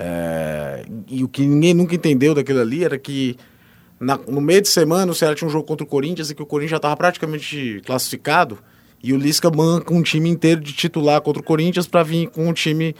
É, 0.00 0.84
e 1.08 1.24
o 1.24 1.28
que 1.28 1.44
ninguém 1.44 1.74
nunca 1.74 1.94
entendeu 1.94 2.32
daquilo 2.32 2.60
ali 2.60 2.84
era 2.84 2.96
que 2.96 3.36
na- 4.00 4.18
no 4.28 4.40
meio 4.40 4.62
de 4.62 4.68
semana 4.68 5.10
o 5.10 5.14
Ceará 5.14 5.34
tinha 5.34 5.48
um 5.48 5.50
jogo 5.50 5.64
contra 5.66 5.84
o 5.84 5.88
Corinthians 5.88 6.30
e 6.30 6.34
que 6.34 6.42
o 6.42 6.46
Corinthians 6.46 6.70
já 6.72 6.76
estava 6.76 6.96
praticamente 6.96 7.80
classificado 7.84 8.58
e 9.02 9.12
o 9.12 9.16
Lisca 9.16 9.50
manca 9.50 9.92
um 9.94 10.02
time 10.02 10.28
inteiro 10.28 10.60
de 10.60 10.72
titular 10.72 11.20
contra 11.20 11.40
o 11.40 11.44
Corinthians 11.44 11.86
para 11.86 12.02
vir 12.02 12.28
com 12.28 12.48
um 12.48 12.52
time 12.52 12.94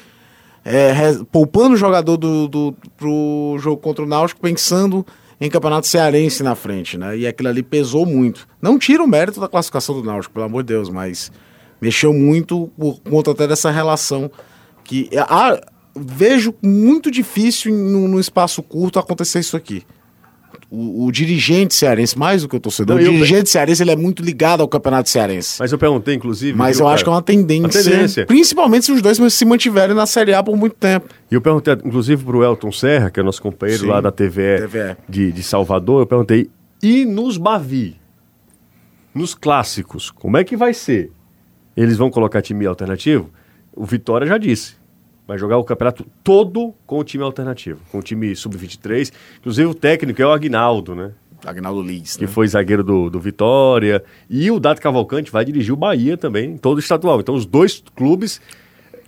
é, 0.64 0.92
res- 0.92 1.22
poupando 1.32 1.74
o 1.74 1.76
jogador 1.76 2.16
do, 2.16 2.46
do, 2.48 2.74
pro 2.96 3.56
jogo 3.58 3.78
contra 3.80 4.04
o 4.04 4.08
Náutico, 4.08 4.40
pensando 4.40 5.06
em 5.40 5.48
campeonato 5.48 5.86
cearense 5.86 6.42
na 6.42 6.54
frente, 6.56 6.98
né? 6.98 7.16
E 7.16 7.26
aquilo 7.26 7.48
ali 7.48 7.62
pesou 7.62 8.04
muito. 8.04 8.46
Não 8.60 8.76
tira 8.78 9.02
o 9.02 9.06
mérito 9.06 9.40
da 9.40 9.48
classificação 9.48 9.94
do 9.94 10.02
Náutico, 10.04 10.34
pelo 10.34 10.46
amor 10.46 10.62
de 10.64 10.74
Deus, 10.74 10.90
mas 10.90 11.30
mexeu 11.80 12.12
muito 12.12 12.70
por 12.76 13.00
conta 13.00 13.30
até 13.30 13.46
dessa 13.46 13.70
relação 13.70 14.28
que 14.82 15.08
vejo 15.94 16.54
muito 16.62 17.10
difícil 17.10 17.72
no 17.74 18.18
espaço 18.20 18.62
curto 18.62 18.98
acontecer 18.98 19.38
isso 19.40 19.56
aqui. 19.56 19.84
O, 20.70 21.06
o 21.06 21.12
dirigente 21.12 21.74
cearense, 21.74 22.18
mais 22.18 22.42
do 22.42 22.48
que 22.48 22.54
o 22.54 22.60
torcedor, 22.60 23.00
Não, 23.00 23.02
o 23.02 23.12
dirigente 23.12 23.48
cearense 23.48 23.82
ele 23.82 23.90
é 23.90 23.96
muito 23.96 24.22
ligado 24.22 24.60
ao 24.60 24.68
campeonato 24.68 25.08
cearense. 25.08 25.56
Mas 25.58 25.72
eu 25.72 25.78
perguntei, 25.78 26.14
inclusive. 26.14 26.56
Mas 26.56 26.76
viu, 26.76 26.84
eu 26.84 26.90
acho 26.90 27.02
que 27.02 27.08
é 27.08 27.12
cara? 27.12 27.16
uma 27.16 27.22
tendência, 27.22 27.82
tendência. 27.82 28.26
Principalmente 28.26 28.84
se 28.84 28.92
os 28.92 29.00
dois 29.00 29.18
se 29.32 29.44
mantiverem 29.46 29.96
na 29.96 30.04
Série 30.04 30.34
A 30.34 30.42
por 30.42 30.56
muito 30.58 30.76
tempo. 30.76 31.08
E 31.30 31.34
eu 31.34 31.40
perguntei, 31.40 31.72
inclusive, 31.72 32.22
pro 32.22 32.44
Elton 32.44 32.70
Serra, 32.70 33.10
que 33.10 33.18
é 33.18 33.22
nosso 33.22 33.40
companheiro 33.40 33.84
Sim, 33.84 33.88
lá 33.88 34.02
da 34.02 34.12
TVE, 34.12 34.66
TVE. 34.68 34.96
De, 35.08 35.32
de 35.32 35.42
Salvador, 35.42 36.02
eu 36.02 36.06
perguntei, 36.06 36.50
e 36.82 37.06
nos 37.06 37.38
Bavi? 37.38 37.96
Nos 39.14 39.34
clássicos, 39.34 40.10
como 40.10 40.36
é 40.36 40.44
que 40.44 40.54
vai 40.56 40.74
ser? 40.74 41.10
Eles 41.76 41.96
vão 41.96 42.10
colocar 42.10 42.42
time 42.42 42.66
alternativo? 42.66 43.30
O 43.74 43.86
Vitória 43.86 44.26
já 44.26 44.36
disse. 44.36 44.76
Vai 45.28 45.36
jogar 45.36 45.58
o 45.58 45.64
campeonato 45.64 46.06
todo 46.24 46.72
com 46.86 46.98
o 46.98 47.04
time 47.04 47.22
alternativo, 47.22 47.80
com 47.92 47.98
o 47.98 48.02
time 48.02 48.34
sub-23. 48.34 49.12
Inclusive 49.38 49.68
o 49.68 49.74
técnico 49.74 50.22
é 50.22 50.26
o 50.26 50.32
Agnaldo, 50.32 50.94
né? 50.94 51.12
Agnaldo 51.44 51.82
Leeds, 51.82 52.16
que 52.16 52.24
né? 52.24 52.30
foi 52.30 52.48
zagueiro 52.48 52.82
do, 52.82 53.10
do 53.10 53.20
Vitória. 53.20 54.02
E 54.28 54.50
o 54.50 54.58
Dado 54.58 54.80
Cavalcante 54.80 55.30
vai 55.30 55.44
dirigir 55.44 55.74
o 55.74 55.76
Bahia 55.76 56.16
também, 56.16 56.56
todo 56.56 56.78
o 56.78 56.80
estadual. 56.80 57.20
Então, 57.20 57.34
os 57.34 57.44
dois 57.44 57.84
clubes 57.94 58.40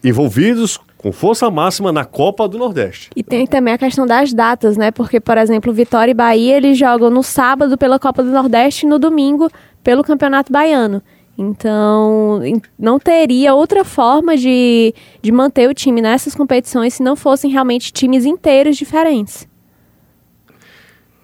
envolvidos 0.05 0.79
com 0.99 1.11
força 1.11 1.51
máxima 1.51 1.91
na 1.91 2.05
Copa 2.05 2.47
do 2.47 2.59
Nordeste. 2.59 3.09
E 3.17 3.23
tem 3.23 3.47
também 3.47 3.73
a 3.73 3.79
questão 3.79 4.07
das 4.07 4.35
datas, 4.35 4.77
né? 4.77 4.91
Porque, 4.91 5.19
por 5.21 5.39
exemplo, 5.39 5.73
Vitória 5.73 6.11
e 6.11 6.15
Bahia, 6.15 6.59
eles 6.59 6.77
jogam 6.77 7.09
no 7.09 7.23
sábado 7.23 7.79
pela 7.79 7.99
Copa 7.99 8.23
do 8.23 8.31
Nordeste 8.31 8.85
e 8.85 8.89
no 8.89 8.99
domingo 8.99 9.51
pelo 9.83 10.05
Campeonato 10.05 10.53
Baiano. 10.53 11.03
Então, 11.43 12.39
não 12.79 12.99
teria 12.99 13.55
outra 13.55 13.83
forma 13.83 14.37
de, 14.37 14.95
de 15.23 15.33
manter 15.33 15.71
o 15.71 15.73
time 15.73 16.03
nessas 16.03 16.35
competições 16.35 16.93
se 16.93 17.03
não 17.03 17.17
fossem 17.17 17.51
realmente 17.51 17.91
times 17.95 18.27
inteiros 18.27 18.77
diferentes. 18.77 19.49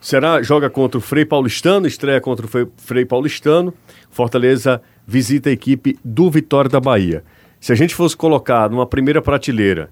Será 0.01 0.41
joga 0.43 0.71
contra 0.71 0.97
o 0.97 1.03
Frei 1.03 1.27
Paulistano, 1.27 1.87
estreia 1.87 2.19
contra 2.19 2.47
o 2.47 2.49
Frei- 2.49 2.67
Frei 2.79 3.05
Paulistano. 3.05 3.75
Fortaleza 4.09 4.81
visita 5.07 5.51
a 5.51 5.53
equipe 5.53 5.99
do 6.03 6.31
Vitória 6.31 6.71
da 6.71 6.81
Bahia. 6.81 7.23
Se 7.61 7.73
a 7.73 7.77
gente 7.77 7.95
fosse 7.95 8.17
colocar 8.17 8.71
numa 8.71 8.87
primeira 8.87 9.21
prateleira, 9.21 9.91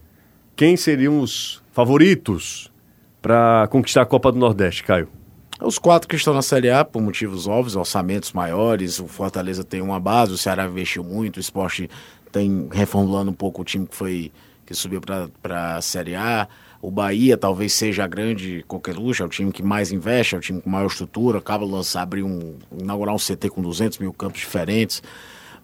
quem 0.57 0.75
seriam 0.75 1.21
os 1.21 1.63
favoritos 1.71 2.73
para 3.21 3.67
conquistar 3.71 4.01
a 4.03 4.07
Copa 4.07 4.33
do 4.33 4.39
Nordeste, 4.39 4.85
Caio? 4.85 5.09
Os 5.61 5.79
quatro 5.79 6.09
que 6.09 6.17
estão 6.17 6.35
na 6.35 6.43
Série 6.43 6.71
A, 6.71 6.85
por 6.85 7.01
motivos 7.01 7.47
óbvios, 7.47 7.77
orçamentos 7.77 8.33
maiores, 8.33 8.99
o 8.99 9.07
Fortaleza 9.07 9.63
tem 9.63 9.81
uma 9.81 10.01
base, 10.01 10.33
o 10.33 10.39
Ceará 10.39 10.67
investiu 10.67 11.05
muito, 11.05 11.37
o 11.37 11.41
esporte 11.41 11.89
tem 12.33 12.69
reformulando 12.73 13.31
um 13.31 13.35
pouco 13.35 13.63
o 13.63 13.65
time 13.65 13.87
que 13.87 13.95
foi 13.95 14.33
que 14.67 14.75
subiu 14.75 15.01
para 15.43 15.77
a 15.77 15.83
Série 15.83 16.15
A. 16.15 16.49
O 16.81 16.91
Bahia 16.91 17.37
talvez 17.37 17.73
seja 17.73 18.05
a 18.05 18.07
grande 18.07 18.65
coqueluche, 18.67 19.23
é 19.23 19.25
o 19.25 19.29
time 19.29 19.53
que 19.53 19.63
mais 19.63 19.93
investe, 19.93 20.35
é 20.35 20.39
o 20.39 20.41
time 20.41 20.61
com 20.61 20.69
maior 20.69 20.87
estrutura, 20.87 21.39
acaba 21.39 21.65
de 21.65 21.71
lançar, 21.71 22.03
abrir 22.03 22.23
um, 22.23 22.57
inaugurar 22.79 23.15
um 23.15 23.19
CT 23.19 23.51
com 23.51 23.63
200 23.63 23.99
mil 23.99 24.13
campos 24.13 24.41
diferentes. 24.41 25.03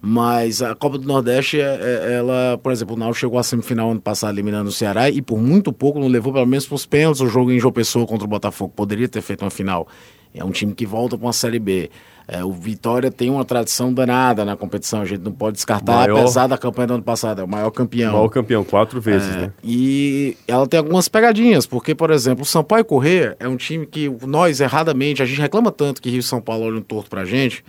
Mas 0.02 0.62
a 0.62 0.74
Copa 0.74 0.96
do 0.98 1.06
Nordeste, 1.06 1.60
é- 1.60 1.62
é- 2.08 2.12
ela, 2.14 2.58
por 2.62 2.72
exemplo, 2.72 2.96
o 2.96 2.98
Náutico 2.98 3.20
chegou 3.20 3.38
à 3.38 3.42
semifinal 3.42 3.90
ano 3.90 4.00
passado 4.00 4.34
eliminando 4.34 4.70
o 4.70 4.72
Ceará 4.72 5.10
e 5.10 5.20
por 5.20 5.38
muito 5.38 5.72
pouco 5.72 5.98
não 6.00 6.08
levou 6.08 6.32
pelo 6.32 6.46
menos 6.46 6.66
para 6.66 6.74
os 6.74 6.86
pênaltis 6.86 7.20
o 7.20 7.26
jogo 7.26 7.52
em 7.52 7.58
João 7.60 7.72
Pessoa 7.72 8.06
contra 8.06 8.24
o 8.24 8.28
Botafogo. 8.28 8.72
Poderia 8.74 9.08
ter 9.08 9.20
feito 9.20 9.42
uma 9.44 9.50
final. 9.50 9.86
É 10.34 10.42
um 10.44 10.50
time 10.52 10.72
que 10.72 10.86
volta 10.86 11.18
para 11.18 11.26
uma 11.26 11.32
Série 11.32 11.58
B. 11.58 11.90
É, 12.28 12.44
o 12.44 12.52
Vitória 12.52 13.10
tem 13.10 13.28
uma 13.28 13.44
tradição 13.44 13.92
danada 13.92 14.44
na 14.44 14.56
competição, 14.56 15.00
a 15.02 15.04
gente 15.04 15.20
não 15.20 15.32
pode 15.32 15.56
descartar, 15.56 15.92
Maior- 16.06 16.20
apesar 16.20 16.46
da 16.46 16.56
campanha 16.56 16.86
do 16.86 16.94
ano 16.94 17.02
passado, 17.02 17.40
é 17.40 17.44
o 17.44 17.48
maior 17.48 17.72
campeão. 17.72 18.12
Maior 18.12 18.28
campeão, 18.28 18.62
quatro 18.62 19.00
vezes, 19.00 19.34
É, 19.34 19.40
né? 19.40 19.52
E 19.64 20.36
ela 20.46 20.64
tem 20.68 20.78
algumas 20.78 21.08
pegadinhas, 21.08 21.66
porque, 21.66 21.92
por 21.92 22.12
exemplo, 22.12 22.42
o 22.42 22.46
Sampaio 22.46 22.84
Corrêa 22.84 23.36
é 23.40 23.48
um 23.48 23.56
time 23.56 23.84
que 23.84 24.08
nós, 24.24 24.60
erradamente, 24.60 25.20
a 25.20 25.26
gente 25.26 25.40
reclama 25.40 25.72
tanto 25.72 26.00
que 26.00 26.08
Rio 26.08 26.20
e 26.20 26.22
São 26.22 26.40
Paulo 26.40 26.66
olham 26.66 26.80
torto 26.80 27.10
pra 27.10 27.24
gente, 27.24 27.64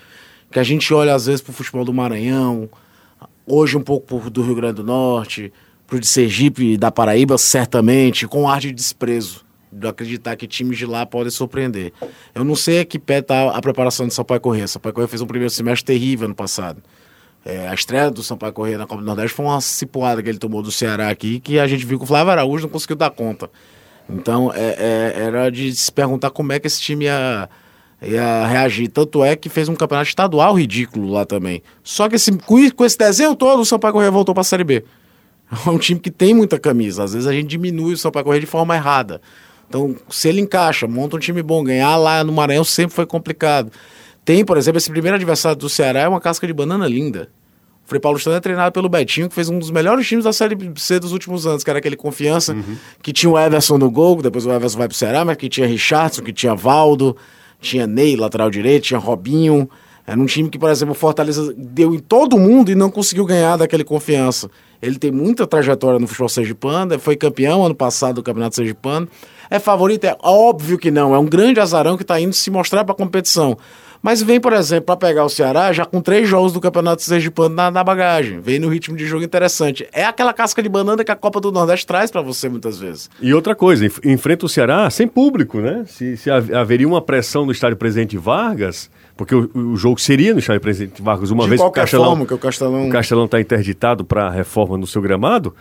que 0.52 0.60
a 0.60 0.64
gente 0.64 0.94
olha 0.94 1.16
às 1.16 1.26
vezes 1.26 1.42
pro 1.42 1.54
futebol 1.54 1.84
do 1.86 1.94
Maranhão, 1.94 2.70
hoje 3.48 3.78
um 3.78 3.82
pouco 3.82 4.20
pro 4.20 4.30
do 4.30 4.42
Rio 4.44 4.56
Grande 4.56 4.76
do 4.76 4.84
Norte, 4.84 5.52
pro 5.88 6.00
de 6.00 6.08
Sergipe 6.08 6.74
e 6.74 6.78
da 6.78 6.92
Paraíba, 6.92 7.38
certamente, 7.38 8.28
com 8.28 8.48
ar 8.48 8.60
de 8.60 8.72
desprezo. 8.72 9.44
De 9.72 9.88
acreditar 9.88 10.36
que 10.36 10.46
times 10.48 10.78
de 10.78 10.86
lá 10.86 11.06
podem 11.06 11.32
surpreender. 11.32 11.94
Eu 12.36 12.44
não 12.44 12.56
sei 12.56 12.82
a 12.82 12.86
que 12.86 13.00
pé 13.00 13.22
tá 13.22 13.52
a 13.52 13.62
preparação 13.62 14.06
do 14.06 14.14
Sampaio 14.14 14.42
Corrêa. 14.42 14.68
Sampaio 14.68 14.94
Corrêa 14.94 15.08
fez 15.08 15.22
um 15.22 15.26
primeiro 15.26 15.50
semestre 15.50 15.86
terrível 15.86 16.26
ano 16.26 16.36
passado. 16.36 16.84
É, 17.46 17.70
a 17.70 17.74
estreia 17.74 18.12
do 18.12 18.22
Sampaio 18.22 18.52
Corrêa 18.52 18.78
na 18.78 18.86
Copa 18.86 19.02
do 19.02 19.06
Nordeste 19.06 19.34
foi 19.34 19.46
uma 19.46 19.62
cipuada 19.62 20.22
que 20.22 20.28
ele 20.28 20.38
tomou 20.38 20.62
do 20.62 20.72
Ceará 20.72 21.10
aqui, 21.10 21.40
que 21.40 21.58
a 21.58 21.66
gente 21.68 21.86
viu 21.86 21.98
que 21.98 22.04
o 22.04 22.08
Flávio 22.08 22.32
Araújo 22.32 22.64
não 22.64 22.70
conseguiu 22.70 22.98
dar 22.98 23.10
conta. 23.12 23.50
Então, 24.10 24.52
é, 24.54 25.14
é- 25.16 25.24
era 25.24 25.50
de 25.50 25.74
se 25.74 25.90
perguntar 25.92 26.32
como 26.32 26.52
é 26.52 26.60
que 26.60 26.68
esse 26.68 26.82
time 26.82 27.06
ia, 27.06 27.50
ia 28.02 28.48
reagir. 28.48 28.88
Tanto 28.88 29.24
é 29.24 29.36
que 29.36 29.50
fez 29.50 29.70
um 29.70 29.76
campeonato 29.76 30.10
estadual 30.10 30.54
ridículo 30.56 31.12
lá 31.12 31.26
também. 31.26 31.62
Só 31.84 32.10
que 32.10 32.16
esse, 32.16 32.32
com, 32.32 32.86
esse 32.86 32.98
desenho 32.98 33.36
todo, 33.36 33.62
o 33.62 33.66
Sampaio 33.66 33.94
Corrêa 33.94 34.12
voltou 34.12 34.34
para 34.34 34.42
a 34.42 34.46
Série 34.46 34.64
B. 34.64 34.84
É 35.68 35.70
um 35.70 35.78
time 35.78 36.00
que 36.00 36.10
tem 36.10 36.34
muita 36.34 36.58
camisa. 36.58 37.04
Às 37.04 37.12
vezes 37.12 37.28
a 37.28 37.34
gente 37.34 37.48
diminui 37.48 37.94
o 37.94 37.98
Sampaio 37.98 38.24
Corrêa 38.24 38.40
de 38.40 38.46
forma 38.46 38.74
errada. 38.74 39.22
Então, 39.68 39.96
se 40.10 40.30
ele 40.30 40.40
encaixa, 40.40 40.88
monta 40.88 41.18
um 41.18 41.20
time 41.20 41.42
bom, 41.42 41.64
ganhar 41.64 41.96
lá 41.98 42.24
no 42.24 42.32
Maranhão 42.32 42.64
sempre 42.64 42.96
foi 42.96 43.06
complicado. 43.06 43.72
Tem, 44.24 44.46
por 44.46 44.58
exemplo, 44.58 44.78
esse 44.78 44.90
primeiro 44.90 45.16
adversário 45.16 45.58
do 45.58 45.70
Ceará 45.70 46.02
é 46.02 46.08
uma 46.08 46.22
casca 46.22 46.46
de 46.46 46.54
banana 46.54 46.88
linda. 46.88 47.30
O 47.86 47.90
Frei 47.90 48.00
Paulistano 48.00 48.36
é 48.36 48.40
treinado 48.40 48.72
pelo 48.72 48.88
Betinho, 48.88 49.28
que 49.28 49.36
fez 49.36 49.50
um 49.50 49.60
dos 49.60 49.72
melhores 49.72 50.08
times 50.08 50.24
da 50.24 50.32
Série 50.32 50.58
C 50.76 51.00
dos 51.00 51.12
últimos 51.12 51.48
anos, 51.48 51.64
que 51.64 51.70
era 51.70 51.80
aquele 51.80 51.96
Confiança, 51.96 52.56
que 53.02 53.12
tinha 53.12 53.30
o 53.30 53.38
Everson 53.38 53.78
no 53.78 53.90
gol, 53.90 54.22
depois 54.22 54.46
o 54.46 54.52
Everson 54.52 54.78
vai 54.78 54.88
pro 54.88 54.96
Ceará, 54.96 55.26
mas 55.26 55.36
que 55.36 55.50
tinha 55.50 55.68
Richardson, 55.68 56.22
que 56.22 56.32
tinha 56.32 56.56
Valdo, 56.56 57.18
tinha 57.62 57.88
Ney, 57.88 58.18
lateral 58.18 58.50
direito, 58.50 58.84
tinha 58.84 59.00
Robinho. 59.00 59.70
Era 60.06 60.20
um 60.20 60.26
time 60.26 60.50
que, 60.50 60.58
por 60.58 60.70
exemplo, 60.70 60.94
o 60.94 60.98
Fortaleza 60.98 61.54
deu 61.56 61.94
em 61.94 62.00
todo 62.00 62.38
mundo 62.38 62.72
e 62.72 62.76
não 62.76 62.90
conseguiu 62.90 63.24
ganhar 63.24 63.56
daquele 63.56 63.84
Confiança. 63.84 64.50
Ele 64.82 64.98
tem 64.98 65.12
muita 65.12 65.46
trajetória 65.46 66.00
no 66.00 66.08
futebol 66.08 66.28
sergipano, 66.28 66.98
foi 67.00 67.16
campeão 67.16 67.64
ano 67.64 67.76
passado 67.76 68.16
do 68.16 68.24
Campeonato 68.24 68.56
Sergipano. 68.56 69.08
É 69.48 69.60
favorito? 69.60 70.06
É 70.06 70.18
óbvio 70.24 70.78
que 70.78 70.90
não. 70.90 71.14
É 71.14 71.20
um 71.20 71.26
grande 71.26 71.60
azarão 71.60 71.96
que 71.96 72.04
está 72.04 72.20
indo 72.20 72.34
se 72.34 72.50
mostrar 72.50 72.84
para 72.84 72.94
a 72.94 72.98
competição. 72.98 73.56
Mas 74.04 74.22
vem, 74.24 74.40
por 74.40 74.52
exemplo, 74.54 74.86
para 74.86 74.98
pegar 74.98 75.24
o 75.24 75.30
Ceará 75.30 75.72
já 75.72 75.86
com 75.86 76.02
três 76.02 76.28
jogos 76.28 76.52
do 76.54 76.60
Campeonato 76.60 77.04
Sergipano 77.04 77.54
na, 77.54 77.70
na 77.70 77.84
bagagem. 77.84 78.40
Vem 78.42 78.58
no 78.58 78.68
ritmo 78.68 78.98
de 78.98 79.06
jogo 79.06 79.24
interessante. 79.24 79.88
É 79.94 80.04
aquela 80.04 80.34
casca 80.34 80.64
de 80.64 80.68
banana 80.68 81.04
que 81.04 81.12
a 81.12 81.16
Copa 81.16 81.40
do 81.40 81.52
Nordeste 81.52 81.86
traz 81.86 82.10
para 82.10 82.22
você 82.22 82.50
muitas 82.50 82.80
vezes. 82.80 83.10
E 83.22 83.32
outra 83.32 83.54
coisa, 83.54 83.86
enf- 83.86 84.00
enfrenta 84.04 84.46
o 84.46 84.50
Ceará 84.50 84.90
sem 84.90 85.08
público, 85.08 85.60
né? 85.60 85.84
Se, 85.88 86.18
se 86.18 86.32
hav- 86.32 86.52
haveria 86.52 86.88
uma 86.88 87.00
pressão 87.02 87.46
no 87.46 87.52
estádio 87.52 87.78
Presidente 87.78 88.18
Vargas, 88.18 88.90
porque 89.16 89.36
o, 89.36 89.50
o 89.54 89.78
jogo 89.78 90.02
seria 90.02 90.34
no 90.34 90.40
estádio 90.40 90.62
Presidente 90.62 91.00
Vargas, 91.00 91.30
uma 91.30 91.44
de 91.44 91.50
vez 91.50 91.62
que 91.62 91.68
o 91.68 91.72
Castelão 91.72 92.08
forma, 92.08 92.26
que 92.26 92.34
o 92.34 92.38
Castelão... 92.40 92.88
o 92.88 92.92
Castelão 92.92 93.26
está 93.26 93.40
interditado 93.40 94.04
para 94.04 94.32
reforma 94.32 94.80
no 94.80 94.88
seu 94.88 95.02
gramado, 95.02 95.54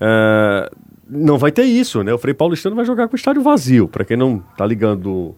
é, 0.00 0.70
não 1.10 1.36
vai 1.36 1.50
ter 1.50 1.64
isso, 1.64 2.04
né? 2.04 2.14
O 2.14 2.18
Frei 2.18 2.32
Paulistano 2.34 2.76
vai 2.76 2.84
jogar 2.84 3.08
com 3.08 3.14
o 3.14 3.16
estádio 3.16 3.42
vazio. 3.42 3.88
Para 3.88 4.04
quem 4.04 4.16
não 4.16 4.38
tá 4.56 4.64
ligando 4.64 5.34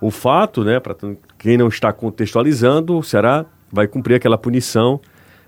o 0.00 0.10
fato, 0.10 0.64
né? 0.64 0.80
Para 0.80 0.94
quem 1.38 1.56
não 1.56 1.68
está 1.68 1.92
contextualizando, 1.92 2.98
o 2.98 3.02
Ceará 3.02 3.46
vai 3.72 3.86
cumprir 3.86 4.16
aquela 4.16 4.36
punição, 4.36 5.00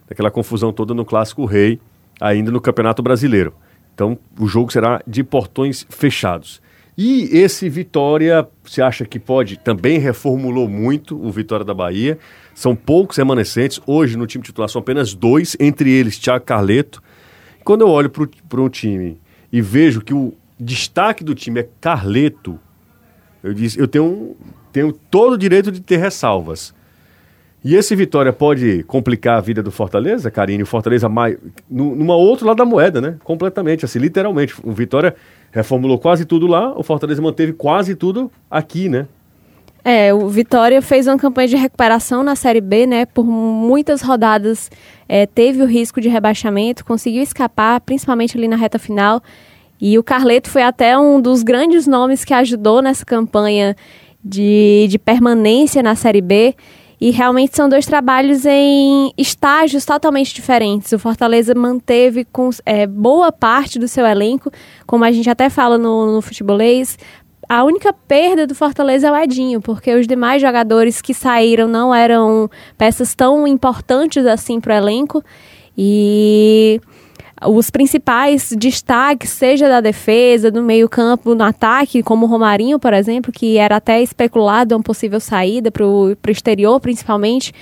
aquela 0.09 0.31
confusão 0.31 0.73
toda 0.73 0.95
no 0.95 1.05
Clássico 1.05 1.45
Rei, 1.45 1.81
ainda 2.21 2.51
no 2.51 2.61
Campeonato 2.61 3.03
Brasileiro. 3.03 3.53
Então, 3.95 4.19
o 4.39 4.47
jogo 4.47 4.73
será 4.73 5.03
de 5.07 5.25
portões 5.25 5.85
fechados. 5.91 6.63
E 6.97 7.29
esse 7.37 7.69
Vitória, 7.69 8.47
você 8.63 8.83
acha 8.83 9.05
que 9.05 9.19
pode? 9.19 9.59
Também 9.59 9.99
reformulou 9.99 10.69
muito 10.69 11.17
o 11.17 11.31
Vitória 11.31 11.65
da 11.65 11.73
Bahia. 11.73 12.19
São 12.55 12.77
poucos 12.77 13.17
remanescentes. 13.17 13.81
Hoje, 13.87 14.17
no 14.17 14.27
time 14.27 14.45
titular, 14.45 14.69
são 14.69 14.81
apenas 14.81 15.15
dois, 15.15 15.57
entre 15.59 15.91
eles 15.91 16.19
Thiago 16.19 16.45
Carleto. 16.45 17.03
Quando 17.65 17.83
eu 17.83 17.89
olho 17.89 18.11
para 18.11 18.61
um 18.61 18.69
time 18.69 19.19
e 19.53 19.61
vejo 19.61 20.03
que 20.03 20.13
o 20.13 20.35
destaque 20.59 21.25
do 21.25 21.35
time 21.35 21.61
é 21.61 21.69
Carleto, 21.81 22.59
eu, 23.43 23.55
eu 23.79 23.89
tenho, 23.89 24.37
tenho 24.73 24.93
todo 24.93 25.35
o 25.35 25.39
direito 25.39 25.71
de 25.71 25.81
ter 25.81 25.97
ressalvas. 25.97 26.75
E 27.63 27.75
esse 27.75 27.95
Vitória 27.95 28.33
pode 28.33 28.83
complicar 28.85 29.37
a 29.37 29.41
vida 29.41 29.63
do 29.63 29.71
Fortaleza, 29.71 30.31
Karine? 30.31 30.63
O 30.63 30.67
Fortaleza 30.67 31.09
mais, 31.11 31.37
numa 31.69 32.17
outro 32.17 32.47
lado 32.47 32.57
da 32.57 32.65
moeda, 32.65 33.03
né? 33.03 33.17
Completamente, 33.23 33.85
assim, 33.85 33.99
literalmente. 33.99 34.55
O 34.65 34.73
Vitória 34.73 35.15
reformulou 35.53 35.99
quase 35.99 36.25
tudo 36.25 36.47
lá, 36.47 36.73
o 36.79 36.83
Fortaleza 36.83 37.21
manteve 37.21 37.53
quase 37.53 37.95
tudo 37.95 38.31
aqui, 38.51 38.89
né? 38.89 39.07
É, 39.85 40.13
o 40.13 40.29
Vitória 40.29 40.81
fez 40.81 41.07
uma 41.07 41.19
campanha 41.19 41.49
de 41.49 41.57
recuperação 41.57 42.23
na 42.23 42.35
Série 42.35 42.61
B, 42.61 42.87
né? 42.87 43.05
Por 43.07 43.27
muitas 43.27 44.01
rodadas 44.01 44.71
é, 45.09 45.27
teve 45.27 45.63
o 45.63 45.67
risco 45.67 46.01
de 46.01 46.09
rebaixamento, 46.09 46.85
conseguiu 46.85 47.23
escapar, 47.23 47.81
principalmente 47.81 48.39
ali 48.39 48.49
na 48.49 48.57
reta 48.57 48.79
final. 48.79 49.23
E 49.81 49.99
o 49.99 50.03
Carleto 50.03 50.51
foi 50.51 50.63
até 50.63 50.99
um 50.99 51.21
dos 51.21 51.43
grandes 51.43 51.87
nomes 51.87 52.25
que 52.25 52.35
ajudou 52.35 52.83
nessa 52.83 53.05
campanha 53.05 53.75
de, 54.23 54.87
de 54.89 54.99
permanência 54.99 55.83
na 55.83 55.95
Série 55.95 56.21
B. 56.21 56.55
E 57.01 57.11
realmente 57.11 57.57
são 57.57 57.67
dois 57.67 57.87
trabalhos 57.87 58.45
em 58.45 59.11
estágios 59.17 59.87
totalmente 59.87 60.35
diferentes. 60.35 60.93
O 60.93 60.99
Fortaleza 60.99 61.55
manteve 61.55 62.27
com 62.27 62.51
é, 62.67 62.87
boa 62.87 63.33
parte 63.33 63.79
do 63.79 63.89
seu 63.89 64.05
elenco, 64.05 64.53
como 64.87 65.03
a 65.03 65.11
gente 65.11 65.31
até 65.31 65.49
fala 65.49 65.79
no, 65.79 66.13
no 66.13 66.21
futebolês. 66.21 66.99
A 67.49 67.65
única 67.65 67.91
perda 67.93 68.47
do 68.47 68.55
Fortaleza 68.55 69.09
é 69.09 69.11
o 69.11 69.17
Edinho, 69.17 69.63
porque 69.63 69.95
os 69.95 70.07
demais 70.07 70.43
jogadores 70.43 71.01
que 71.01 71.15
saíram 71.15 71.67
não 71.67 71.93
eram 71.93 72.51
peças 72.77 73.15
tão 73.15 73.47
importantes 73.47 74.27
assim 74.27 74.61
para 74.61 74.75
o 74.75 74.77
elenco. 74.77 75.25
E 75.77 76.81
os 77.47 77.71
principais 77.71 78.53
destaques, 78.57 79.31
seja 79.31 79.69
da 79.69 79.81
defesa, 79.81 80.51
do 80.51 80.63
meio-campo, 80.63 81.35
no 81.35 81.45
ataque, 81.45 82.03
como 82.03 82.27
o 82.27 82.29
Romarinho, 82.29 82.79
por 82.79 82.93
exemplo, 82.93 83.33
que 83.33 83.57
era 83.57 83.77
até 83.77 84.03
especulado 84.03 84.77
uma 84.77 84.83
possível 84.83 85.21
saída 85.21 85.71
para 85.71 85.87
o 85.87 86.17
exterior, 86.29 86.79
principalmente. 86.81 87.53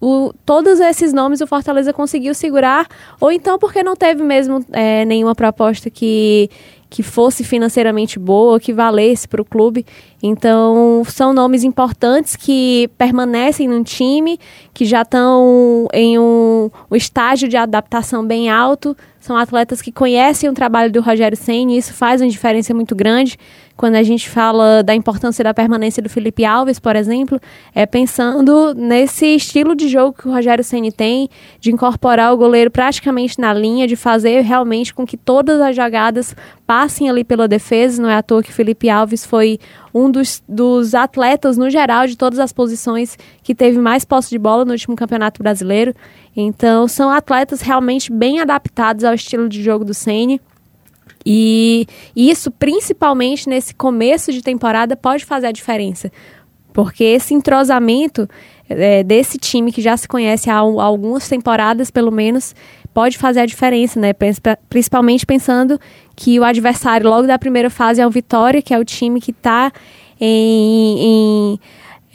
O, 0.00 0.32
todos 0.46 0.78
esses 0.78 1.12
nomes 1.12 1.40
o 1.40 1.46
Fortaleza 1.46 1.92
conseguiu 1.92 2.32
segurar, 2.32 2.86
ou 3.20 3.32
então 3.32 3.58
porque 3.58 3.82
não 3.82 3.96
teve 3.96 4.22
mesmo 4.22 4.64
é, 4.72 5.04
nenhuma 5.04 5.34
proposta 5.34 5.90
que 5.90 6.48
que 6.90 7.02
fosse 7.02 7.44
financeiramente 7.44 8.18
boa, 8.18 8.58
que 8.58 8.72
valesse 8.72 9.28
para 9.28 9.42
o 9.42 9.44
clube. 9.44 9.84
Então, 10.22 11.02
são 11.06 11.32
nomes 11.32 11.62
importantes 11.62 12.34
que 12.34 12.88
permanecem 12.96 13.68
no 13.68 13.84
time, 13.84 14.38
que 14.72 14.84
já 14.84 15.02
estão 15.02 15.86
em 15.92 16.18
um, 16.18 16.70
um, 16.90 16.96
estágio 16.96 17.48
de 17.48 17.56
adaptação 17.56 18.26
bem 18.26 18.48
alto. 18.48 18.96
São 19.28 19.36
atletas 19.36 19.82
que 19.82 19.92
conhecem 19.92 20.48
o 20.48 20.54
trabalho 20.54 20.90
do 20.90 21.02
Rogério 21.02 21.36
Senna 21.36 21.72
e 21.72 21.76
isso 21.76 21.92
faz 21.92 22.22
uma 22.22 22.30
diferença 22.30 22.72
muito 22.72 22.96
grande 22.96 23.36
quando 23.78 23.94
a 23.94 24.02
gente 24.02 24.28
fala 24.28 24.82
da 24.82 24.92
importância 24.92 25.44
da 25.44 25.54
permanência 25.54 26.02
do 26.02 26.08
Felipe 26.08 26.44
Alves, 26.44 26.80
por 26.80 26.96
exemplo, 26.96 27.40
é 27.72 27.86
pensando 27.86 28.74
nesse 28.74 29.26
estilo 29.36 29.76
de 29.76 29.86
jogo 29.86 30.16
que 30.18 30.26
o 30.26 30.32
Rogério 30.32 30.64
Ceni 30.64 30.90
tem, 30.90 31.28
de 31.60 31.70
incorporar 31.70 32.34
o 32.34 32.36
goleiro 32.36 32.72
praticamente 32.72 33.38
na 33.38 33.54
linha, 33.54 33.86
de 33.86 33.94
fazer 33.94 34.40
realmente 34.40 34.92
com 34.92 35.06
que 35.06 35.16
todas 35.16 35.60
as 35.60 35.76
jogadas 35.76 36.34
passem 36.66 37.08
ali 37.08 37.22
pela 37.22 37.46
defesa. 37.46 38.02
Não 38.02 38.10
é 38.10 38.16
à 38.16 38.22
toa 38.22 38.42
que 38.42 38.52
Felipe 38.52 38.90
Alves 38.90 39.24
foi 39.24 39.60
um 39.94 40.10
dos, 40.10 40.42
dos 40.48 40.92
atletas, 40.92 41.56
no 41.56 41.70
geral, 41.70 42.08
de 42.08 42.16
todas 42.16 42.40
as 42.40 42.52
posições 42.52 43.16
que 43.44 43.54
teve 43.54 43.78
mais 43.78 44.04
posse 44.04 44.30
de 44.30 44.38
bola 44.38 44.64
no 44.64 44.72
último 44.72 44.96
Campeonato 44.96 45.40
Brasileiro. 45.40 45.94
Então, 46.40 46.86
são 46.86 47.10
atletas 47.10 47.60
realmente 47.60 48.12
bem 48.12 48.38
adaptados 48.38 49.02
ao 49.02 49.12
estilo 49.12 49.48
de 49.48 49.60
jogo 49.60 49.84
do 49.84 49.92
Ceni 49.92 50.40
e 51.26 51.84
isso, 52.14 52.48
principalmente 52.48 53.48
nesse 53.48 53.74
começo 53.74 54.32
de 54.32 54.40
temporada, 54.40 54.96
pode 54.96 55.24
fazer 55.24 55.48
a 55.48 55.52
diferença. 55.52 56.12
Porque 56.72 57.02
esse 57.02 57.34
entrosamento 57.34 58.28
é, 58.68 59.02
desse 59.02 59.36
time 59.36 59.72
que 59.72 59.82
já 59.82 59.96
se 59.96 60.06
conhece 60.06 60.48
há, 60.48 60.58
há 60.58 60.58
algumas 60.60 61.28
temporadas, 61.28 61.90
pelo 61.90 62.12
menos, 62.12 62.54
pode 62.94 63.18
fazer 63.18 63.40
a 63.40 63.46
diferença, 63.46 63.98
né? 63.98 64.12
Principalmente 64.70 65.26
pensando 65.26 65.80
que 66.14 66.38
o 66.38 66.44
adversário 66.44 67.10
logo 67.10 67.26
da 67.26 67.36
primeira 67.36 67.68
fase 67.68 68.00
é 68.00 68.06
o 68.06 68.10
Vitória, 68.10 68.62
que 68.62 68.72
é 68.72 68.78
o 68.78 68.84
time 68.84 69.20
que 69.20 69.32
está 69.32 69.72
em, 70.20 70.98
em 71.00 71.60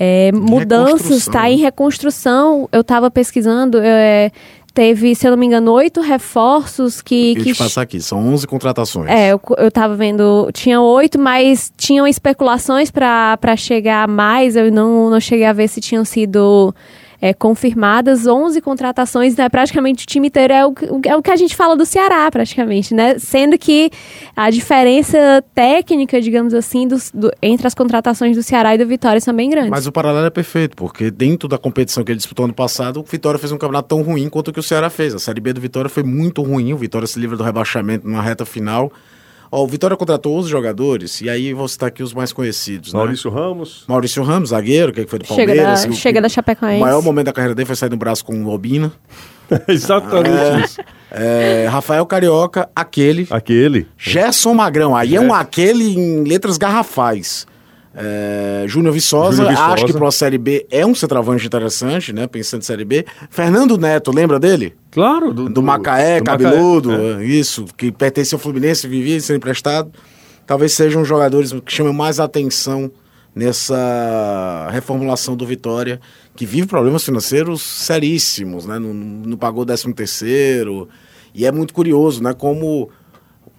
é, 0.04 0.32
mudanças, 0.34 1.12
está 1.12 1.50
em 1.50 1.58
reconstrução. 1.58 2.68
Eu 2.72 2.82
estava 2.82 3.10
pesquisando, 3.10 3.80
é, 3.80 4.32
teve, 4.74 5.16
se 5.16 5.26
eu 5.26 5.32
não 5.32 5.38
me 5.38 5.46
engano, 5.46 5.72
oito 5.72 6.02
reforços 6.02 7.02
que. 7.02 7.36
Deixa 7.36 7.52
que... 7.52 7.58
passar 7.58 7.84
aqui, 7.84 8.02
são 8.02 8.20
11 8.34 8.46
contratações. 8.46 9.10
É, 9.10 9.32
eu, 9.32 9.42
eu 9.58 9.72
tava 9.72 9.96
vendo, 9.96 10.50
tinha 10.54 10.82
oito, 10.82 11.18
mas 11.18 11.72
tinham 11.78 12.06
especulações 12.06 12.92
para 12.92 13.56
chegar 13.56 14.04
a 14.04 14.08
mais, 14.08 14.58
eu 14.58 14.70
não, 14.72 15.10
não 15.10 15.20
cheguei 15.22 15.46
a 15.46 15.54
ver 15.54 15.70
se 15.70 15.80
tinham 15.80 16.04
sido 16.04 16.76
é, 17.24 17.34
confirmadas, 17.34 18.28
11 18.28 18.60
contratações, 18.60 19.34
né? 19.38 19.48
Praticamente 19.48 20.04
o 20.04 20.06
time 20.06 20.28
inteiro 20.28 20.52
é 20.52 20.68
o, 20.68 20.74
é 21.06 21.16
o 21.16 21.22
que 21.22 21.32
a 21.32 21.38
gente 21.38 21.56
fala 21.56 21.74
do 21.74 21.86
Ceará, 21.86 22.30
praticamente, 22.30 22.94
né? 22.94 23.18
Sendo 23.18 23.58
que 23.58 23.90
a 24.36 24.50
diferença 24.50 25.42
técnica, 25.56 26.20
digamos 26.20 26.54
assim, 26.54 26.86
do, 26.86 26.98
entre 27.42 27.66
as 27.66 27.74
contratações 27.74 28.36
do 28.36 28.44
Ceará 28.44 28.76
e 28.76 28.78
do 28.78 28.86
Vitória 28.86 29.22
são 29.22 29.34
bem 29.34 29.50
grandes. 29.50 29.70
Mas 29.70 29.88
o 29.88 29.92
paralelo 29.94 30.26
é 30.26 30.30
perfeito, 30.30 30.76
porque 30.76 31.10
dentro 31.10 31.48
da 31.48 31.58
competição 31.58 32.04
que 32.04 32.12
ele 32.12 32.18
disputou 32.18 32.44
ano 32.44 32.54
passado, 32.54 33.00
o 33.00 33.04
Vitória 33.04 33.40
fez 33.40 33.54
um 33.54 33.58
campeonato 33.58 33.88
tão 33.88 34.02
ruim 34.02 34.28
quanto 34.28 34.50
o 34.50 34.54
que 34.54 34.60
o 34.60 34.64
Ceará 34.64 34.90
fez. 34.90 35.16
A 35.16 35.20
Série 35.20 35.40
B 35.40 35.54
do 35.54 35.62
Vitória 35.62 35.90
foi 35.90 36.04
muito 36.04 36.42
ruim, 36.42 36.74
o 36.74 36.78
Vitória 36.78 37.08
se 37.08 37.18
livra 37.18 37.38
do 37.38 37.44
rebaixamento 37.46 38.06
numa 38.06 38.22
reta 38.22 38.46
final. 38.46 38.92
Ó, 39.56 39.64
o 39.64 39.68
Vitória 39.68 39.96
contratou 39.96 40.36
11 40.38 40.50
jogadores, 40.50 41.22
e 41.22 41.30
aí 41.30 41.54
vou 41.54 41.68
citar 41.68 41.90
aqui 41.90 42.02
os 42.02 42.12
mais 42.12 42.34
conhecidos. 42.34 42.92
Né? 42.92 42.98
Maurício 42.98 43.30
né? 43.30 43.40
Ramos. 43.40 43.84
Maurício 43.88 44.24
Ramos, 44.24 44.50
zagueiro, 44.50 44.92
que 44.92 45.06
foi 45.06 45.20
do 45.20 45.26
Palmeiras. 45.28 45.82
Chega 45.82 45.90
da, 45.90 45.96
chega 45.96 46.22
da 46.22 46.28
Chapecoense. 46.28 46.78
O 46.78 46.82
maior 46.82 47.04
momento 47.04 47.28
da 47.28 47.34
carreira 47.34 47.54
dele 47.54 47.68
foi 47.68 47.76
sair 47.76 47.92
no 47.92 47.96
braço 47.96 48.26
com 48.26 48.34
o 48.34 48.44
Lobina. 48.44 48.92
Exatamente 49.70 50.28
é, 50.28 50.60
isso. 50.60 50.82
É, 51.12 51.68
Rafael 51.70 52.04
Carioca, 52.08 52.68
aquele. 52.76 53.28
Aquele. 53.30 53.86
Gerson 53.96 54.56
Magrão, 54.56 54.96
aí 54.96 55.14
é, 55.14 55.18
é 55.18 55.22
um 55.22 55.32
aquele 55.32 55.84
em 55.84 56.24
letras 56.24 56.58
garrafais. 56.58 57.46
É, 57.94 58.66
Júnior 58.66 58.92
Viçosa, 58.92 59.46
Viçosa, 59.48 59.68
acho 59.68 59.86
que 59.86 59.94
para 59.94 60.08
a 60.08 60.12
Série 60.12 60.40
B 60.40 60.66
é 60.72 60.84
um 60.84 60.96
centroavante 60.96 61.46
interessante, 61.46 62.12
né? 62.12 62.26
Pensando 62.26 62.62
em 62.62 62.66
Série 62.66 62.86
B. 62.86 63.06
Fernando 63.30 63.78
Neto, 63.78 64.12
lembra 64.12 64.40
dele? 64.40 64.76
Claro, 64.94 65.34
do, 65.34 65.46
do, 65.46 65.54
do 65.56 65.64
Macaé, 65.64 66.20
do 66.20 66.26
cabeludo, 66.26 66.92
Macaé, 66.92 67.24
é. 67.24 67.26
isso, 67.26 67.66
que 67.76 67.92
pertence 67.92 68.36
ao 68.36 68.40
Fluminense, 68.40 68.88
vivia 68.88 69.20
sendo 69.20 69.38
emprestado. 69.38 69.92
Talvez 70.46 70.74
sejam 70.74 71.04
jogadores 71.04 71.52
que 71.66 71.74
chamem 71.74 71.94
mais 71.94 72.20
atenção 72.20 72.92
nessa 73.36 74.70
reformulação 74.72 75.36
do 75.36 75.48
Vitória, 75.48 76.00
que 76.36 76.46
vive 76.46 76.68
problemas 76.68 77.04
financeiros 77.04 77.62
seríssimos, 77.64 78.68
né? 78.68 78.78
Não, 78.78 78.94
não 78.94 79.38
pagou 79.38 79.66
13 79.66 79.92
terceiro. 79.94 80.88
E 81.34 81.46
é 81.46 81.52
muito 81.52 81.74
curioso, 81.74 82.22
né? 82.22 82.34
Como 82.34 82.92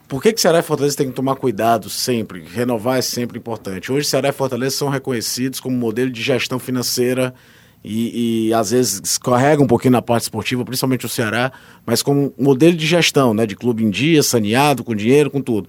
por 0.07 0.23
que, 0.23 0.33
que 0.33 0.41
Ceará 0.41 0.61
e 0.61 0.63
Fortaleza 0.63 0.97
tem 0.97 1.09
que 1.09 1.15
tomar 1.15 1.35
cuidado 1.35 1.91
sempre? 1.91 2.45
Renovar 2.45 2.99
é 2.99 3.03
sempre 3.03 3.39
importante. 3.39 3.91
Hoje, 3.91 4.07
Ceará 4.07 4.29
e 4.29 4.33
Fortaleza 4.33 4.77
são 4.77 4.89
reconhecidos 4.89 5.59
como 5.59 5.77
modelo 5.77 6.11
de 6.11 6.23
gestão 6.23 6.61
financeira 6.61 7.35
e, 7.85 8.49
e, 8.49 8.55
às 8.55 8.71
vezes 8.71 9.01
escorrega 9.05 9.63
um 9.63 9.67
pouquinho 9.67 9.93
na 9.93 10.01
parte 10.01 10.23
esportiva, 10.23 10.65
principalmente 10.65 11.05
o 11.05 11.09
Ceará, 11.09 11.53
mas 11.85 12.03
como 12.03 12.33
modelo 12.39 12.75
de 12.75 12.87
gestão, 12.87 13.35
né? 13.35 13.45
De 13.45 13.55
clube 13.55 13.85
em 13.85 13.91
dia, 13.91 14.23
saneado, 14.23 14.83
com 14.83 14.95
dinheiro, 14.95 15.31
com 15.31 15.43
tudo. 15.43 15.69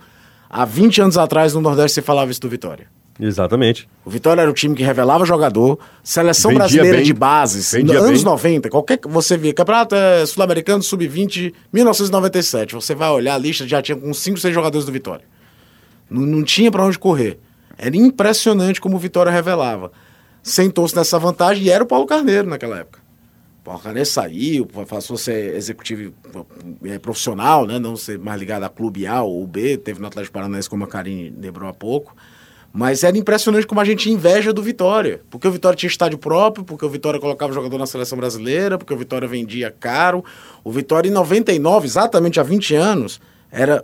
Há 0.50 0.64
20 0.64 1.02
anos 1.02 1.18
atrás, 1.18 1.54
no 1.54 1.60
Nordeste, 1.60 1.96
você 1.96 2.02
falava 2.02 2.32
isso 2.32 2.40
do 2.40 2.48
Vitória. 2.48 2.88
Exatamente. 3.20 3.88
O 4.06 4.10
Vitória 4.10 4.42
era 4.42 4.50
o 4.50 4.54
time 4.54 4.76
que 4.76 4.84
revelava 4.84 5.26
jogador, 5.26 5.78
seleção 6.04 6.52
Vendia 6.52 6.60
brasileira 6.60 6.98
bem. 6.98 7.06
de 7.06 7.14
bases, 7.14 7.72
Vendia 7.72 8.00
anos 8.00 8.24
bem. 8.24 8.32
90, 8.32 8.70
qualquer 8.70 9.00
você 9.04 9.38
vê, 9.38 9.54
Campeonato 9.54 9.96
é, 9.96 10.26
Sul-Americano 10.26 10.84
Sub-20, 10.84 11.54
1997, 11.72 12.74
você 12.74 12.96
vai 12.96 13.10
olhar 13.10 13.36
a 13.36 13.38
lista, 13.38 13.68
já 13.68 13.82
tinha 13.82 13.98
com 13.98 14.14
5, 14.14 14.38
6 14.38 14.54
jogadores 14.54 14.86
do 14.86 14.92
Vitória. 14.92 15.26
Não, 16.10 16.22
não 16.22 16.44
tinha 16.44 16.72
para 16.72 16.86
onde 16.86 17.00
correr. 17.00 17.40
Era 17.78 17.96
impressionante 17.96 18.80
como 18.80 18.96
o 18.96 19.00
Vitória 19.00 19.32
revelava. 19.32 19.92
Sentou-se 20.46 20.96
nessa 20.96 21.18
vantagem 21.18 21.64
e 21.64 21.72
era 21.72 21.84
o 21.84 21.88
Paulo 21.88 22.06
Carneiro 22.06 22.48
naquela 22.48 22.78
época. 22.78 23.00
O 23.62 23.64
Porcaria 23.64 24.06
saiu, 24.06 24.68
passou 24.88 25.16
a 25.16 25.18
ser 25.18 25.56
executivo 25.56 26.14
é, 26.84 27.00
profissional, 27.00 27.66
né? 27.66 27.80
Não 27.80 27.96
ser 27.96 28.20
mais 28.20 28.40
ligado 28.40 28.62
a 28.62 28.70
clube 28.70 29.08
A 29.08 29.24
ou 29.24 29.48
B, 29.48 29.76
teve 29.76 30.00
no 30.00 30.06
Atlético 30.06 30.34
Paranaense, 30.34 30.70
como 30.70 30.84
a 30.84 30.88
Karine 30.88 31.34
lembrou 31.36 31.68
há 31.68 31.74
pouco. 31.74 32.16
Mas 32.72 33.04
era 33.04 33.18
impressionante 33.18 33.66
como 33.66 33.82
a 33.82 33.86
gente 33.86 34.08
inveja 34.12 34.54
do 34.54 34.62
Vitória. 34.62 35.20
Porque 35.32 35.48
o 35.48 35.52
Vitória 35.52 35.76
tinha 35.76 35.90
estádio 35.90 36.20
próprio, 36.20 36.64
porque 36.64 36.86
o 36.86 36.90
Vitória 36.90 37.20
colocava 37.20 37.52
jogador 37.52 37.80
na 37.80 37.88
seleção 37.88 38.16
brasileira, 38.16 38.78
porque 38.78 38.94
o 38.94 38.98
Vitória 38.98 39.28
vendia 39.28 39.72
caro. 39.72 40.24
O 40.64 40.72
Vitória, 40.72 41.10
em 41.10 41.12
99, 41.12 41.88
exatamente 41.88 42.40
há 42.40 42.44
20 42.44 42.76
anos, 42.76 43.20
era 43.50 43.84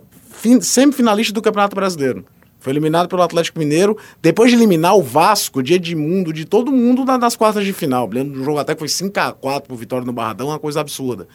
semifinalista 0.61 1.33
do 1.33 1.41
Campeonato 1.41 1.75
Brasileiro. 1.75 2.23
Foi 2.61 2.71
eliminado 2.71 3.09
pelo 3.09 3.23
Atlético 3.23 3.57
Mineiro, 3.57 3.97
depois 4.21 4.51
de 4.51 4.55
eliminar 4.55 4.95
o 4.95 5.01
Vasco, 5.01 5.63
de 5.63 5.73
Edmundo, 5.73 6.31
de 6.31 6.45
todo 6.45 6.71
mundo 6.71 7.03
nas 7.03 7.35
quartas 7.35 7.65
de 7.65 7.73
final. 7.73 8.07
Lembro 8.07 8.37
do 8.37 8.45
jogo 8.45 8.59
até 8.59 8.75
que 8.75 8.79
foi 8.79 8.87
5x4 8.87 9.61
pro 9.63 9.75
Vitória 9.75 10.05
no 10.05 10.13
Barradão, 10.13 10.47
uma 10.47 10.59
coisa 10.59 10.79
absurda. 10.79 11.27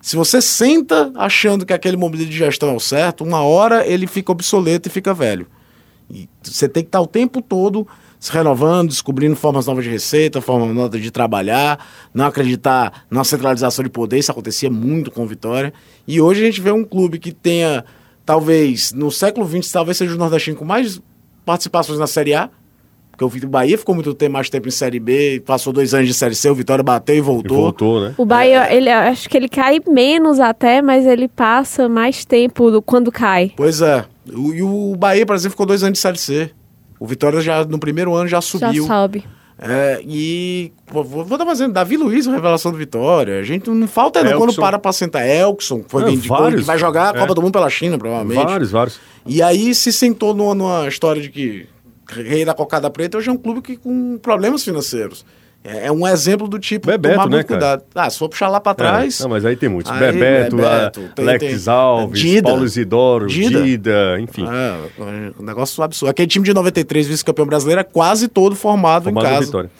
Se 0.00 0.16
você 0.16 0.40
senta 0.40 1.12
achando 1.14 1.66
que 1.66 1.74
aquele 1.74 1.96
modelo 1.96 2.24
de 2.24 2.36
gestão 2.36 2.70
é 2.70 2.72
o 2.72 2.80
certo, 2.80 3.22
uma 3.22 3.42
hora 3.42 3.86
ele 3.86 4.06
fica 4.06 4.32
obsoleto 4.32 4.88
e 4.88 4.90
fica 4.90 5.12
velho. 5.12 5.46
E 6.10 6.26
você 6.42 6.66
tem 6.66 6.82
que 6.82 6.88
estar 6.88 7.02
o 7.02 7.06
tempo 7.06 7.42
todo 7.42 7.86
se 8.18 8.32
renovando, 8.32 8.88
descobrindo 8.88 9.36
formas 9.36 9.66
novas 9.66 9.84
de 9.84 9.90
receita, 9.90 10.40
formas 10.40 10.74
novas 10.74 11.02
de 11.02 11.10
trabalhar, 11.10 11.84
não 12.14 12.24
acreditar 12.24 13.04
na 13.10 13.24
centralização 13.24 13.82
de 13.82 13.90
poder, 13.90 14.18
isso 14.18 14.30
acontecia 14.30 14.70
muito 14.70 15.10
com 15.10 15.24
o 15.24 15.26
Vitória. 15.26 15.72
E 16.08 16.20
hoje 16.20 16.40
a 16.40 16.46
gente 16.46 16.60
vê 16.60 16.72
um 16.72 16.84
clube 16.84 17.18
que 17.18 17.30
tenha 17.30 17.84
talvez, 18.24 18.92
no 18.92 19.10
século 19.10 19.46
XX, 19.46 19.70
talvez 19.70 19.96
seja 19.96 20.14
o 20.14 20.18
nordestino 20.18 20.56
com 20.56 20.64
mais 20.64 21.00
participações 21.44 21.98
na 21.98 22.06
Série 22.06 22.34
A. 22.34 22.50
Porque 23.16 23.46
o 23.46 23.48
Bahia 23.48 23.76
ficou 23.76 23.94
muito 23.94 24.14
tempo, 24.14 24.32
mais 24.32 24.48
tempo 24.48 24.68
em 24.68 24.70
Série 24.70 24.98
B, 24.98 25.42
passou 25.44 25.72
dois 25.72 25.92
anos 25.92 26.08
de 26.08 26.14
Série 26.14 26.34
C, 26.34 26.48
o 26.48 26.54
Vitória 26.54 26.82
bateu 26.82 27.14
e 27.14 27.20
voltou. 27.20 27.58
E 27.58 27.60
voltou, 27.60 28.00
né? 28.00 28.14
O 28.16 28.24
Bahia, 28.24 28.66
é. 28.68 28.74
ele, 28.74 28.88
acho 28.88 29.28
que 29.28 29.36
ele 29.36 29.48
cai 29.48 29.80
menos 29.86 30.40
até, 30.40 30.80
mas 30.80 31.06
ele 31.06 31.28
passa 31.28 31.88
mais 31.88 32.24
tempo 32.24 32.70
do, 32.70 32.80
quando 32.80 33.12
cai. 33.12 33.52
Pois 33.54 33.82
é. 33.82 34.06
O, 34.32 34.54
e 34.54 34.62
o 34.62 34.96
Bahia, 34.96 35.26
por 35.26 35.36
exemplo, 35.36 35.50
ficou 35.50 35.66
dois 35.66 35.82
anos 35.82 35.98
de 35.98 36.02
Série 36.02 36.18
C. 36.18 36.50
O 36.98 37.06
Vitória 37.06 37.40
já, 37.40 37.64
no 37.64 37.78
primeiro 37.78 38.14
ano, 38.14 38.28
já 38.28 38.40
subiu. 38.40 38.84
Já 38.84 38.88
sobe. 38.88 39.24
É, 39.58 40.02
e 40.04 40.72
vou, 40.90 41.04
vou 41.04 41.38
dar 41.38 41.46
exemplo, 41.48 41.72
Davi 41.72 41.96
Luiz, 41.96 42.26
revelação 42.26 42.72
do 42.72 42.78
Vitória. 42.78 43.38
A 43.38 43.42
gente 43.42 43.70
não 43.70 43.86
falta 43.86 44.22
não, 44.22 44.38
quando 44.38 44.54
para 44.54 44.78
pra 44.78 44.92
sentar. 44.92 45.26
Elkson, 45.26 45.84
foi 45.86 46.04
vendido, 46.04 46.34
que 46.56 46.62
vai 46.62 46.78
jogar 46.78 47.10
a 47.10 47.18
Copa 47.18 47.32
é. 47.32 47.34
do 47.34 47.42
Mundo 47.42 47.52
pela 47.52 47.70
China, 47.70 47.96
provavelmente. 47.98 48.44
Vários, 48.44 48.70
vários. 48.70 49.00
E 49.24 49.42
aí 49.42 49.74
se 49.74 49.92
sentou 49.92 50.34
numa, 50.34 50.54
numa 50.54 50.88
história 50.88 51.22
de 51.22 51.28
que 51.28 51.66
Rei 52.08 52.44
da 52.44 52.54
Cocada 52.54 52.90
Preta 52.90 53.18
hoje 53.18 53.28
é 53.28 53.32
um 53.32 53.36
clube 53.36 53.62
que, 53.62 53.76
com 53.76 54.18
problemas 54.18 54.64
financeiros. 54.64 55.24
É, 55.64 55.86
é 55.86 55.92
um 55.92 56.06
exemplo 56.06 56.48
do 56.48 56.58
tipo 56.58 56.88
Bebeto, 56.88 57.14
tomar 57.14 57.28
muito 57.28 57.36
né, 57.36 57.44
cuidado. 57.44 57.84
Ah, 57.94 58.10
se 58.10 58.18
for 58.18 58.28
puxar 58.28 58.48
lá 58.48 58.60
para 58.60 58.74
trás. 58.74 59.20
É, 59.20 59.22
não, 59.22 59.30
mas 59.30 59.44
aí 59.44 59.54
tem 59.54 59.68
muitos. 59.68 59.92
Aí, 59.92 59.98
Bebeto, 59.98 60.56
Bebeto 60.56 61.00
tem, 61.14 61.24
Lex 61.24 61.64
tem, 61.64 61.72
Alves, 61.72 62.20
Dida, 62.20 62.48
Paulo 62.48 62.64
Isidoro, 62.64 63.26
Dida, 63.26 63.62
Dida 63.62 64.20
enfim. 64.20 64.44
É, 64.44 65.32
um 65.38 65.44
negócio 65.44 65.82
absurdo. 65.82 66.10
Aquele 66.10 66.26
time 66.26 66.44
de 66.44 66.52
93, 66.52 67.06
vice-campeão 67.06 67.46
brasileiro, 67.46 67.80
é 67.80 67.84
quase 67.84 68.26
todo 68.26 68.56
formado, 68.56 69.04
formado 69.04 69.24
em 69.24 69.28
casa. 69.28 69.46
Vitória. 69.46 69.70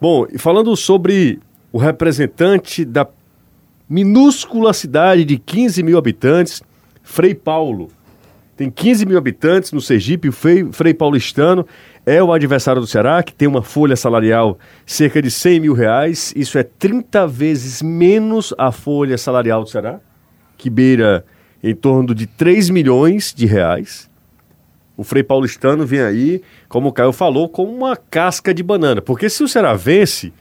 Bom, 0.00 0.26
e 0.30 0.38
falando 0.38 0.74
sobre 0.76 1.40
o 1.72 1.78
representante 1.78 2.84
da 2.84 3.06
minúscula 3.88 4.72
cidade 4.72 5.24
de 5.24 5.38
15 5.38 5.82
mil 5.82 5.96
habitantes, 5.96 6.62
Frei 7.02 7.34
Paulo. 7.34 7.88
Tem 8.60 8.70
15 8.70 9.06
mil 9.06 9.16
habitantes 9.16 9.72
no 9.72 9.80
Sergipe, 9.80 10.28
o 10.28 10.32
Frei, 10.32 10.70
Frei 10.70 10.92
Paulistano 10.92 11.66
é 12.04 12.22
o 12.22 12.30
adversário 12.30 12.78
do 12.78 12.86
Ceará, 12.86 13.22
que 13.22 13.32
tem 13.32 13.48
uma 13.48 13.62
folha 13.62 13.96
salarial 13.96 14.58
cerca 14.84 15.22
de 15.22 15.30
100 15.30 15.60
mil 15.60 15.72
reais. 15.72 16.30
Isso 16.36 16.58
é 16.58 16.62
30 16.62 17.26
vezes 17.26 17.80
menos 17.80 18.52
a 18.58 18.70
folha 18.70 19.16
salarial 19.16 19.62
do 19.62 19.70
Ceará, 19.70 19.98
que 20.58 20.68
beira 20.68 21.24
em 21.62 21.74
torno 21.74 22.14
de 22.14 22.26
3 22.26 22.68
milhões 22.68 23.32
de 23.34 23.46
reais. 23.46 24.10
O 24.94 25.04
Frei 25.04 25.22
Paulistano 25.22 25.86
vem 25.86 26.02
aí, 26.02 26.42
como 26.68 26.90
o 26.90 26.92
Caio 26.92 27.12
falou, 27.12 27.48
com 27.48 27.64
uma 27.64 27.96
casca 27.96 28.52
de 28.52 28.62
banana. 28.62 29.00
Porque 29.00 29.30
se 29.30 29.42
o 29.42 29.48
Ceará 29.48 29.72
vence, 29.72 30.34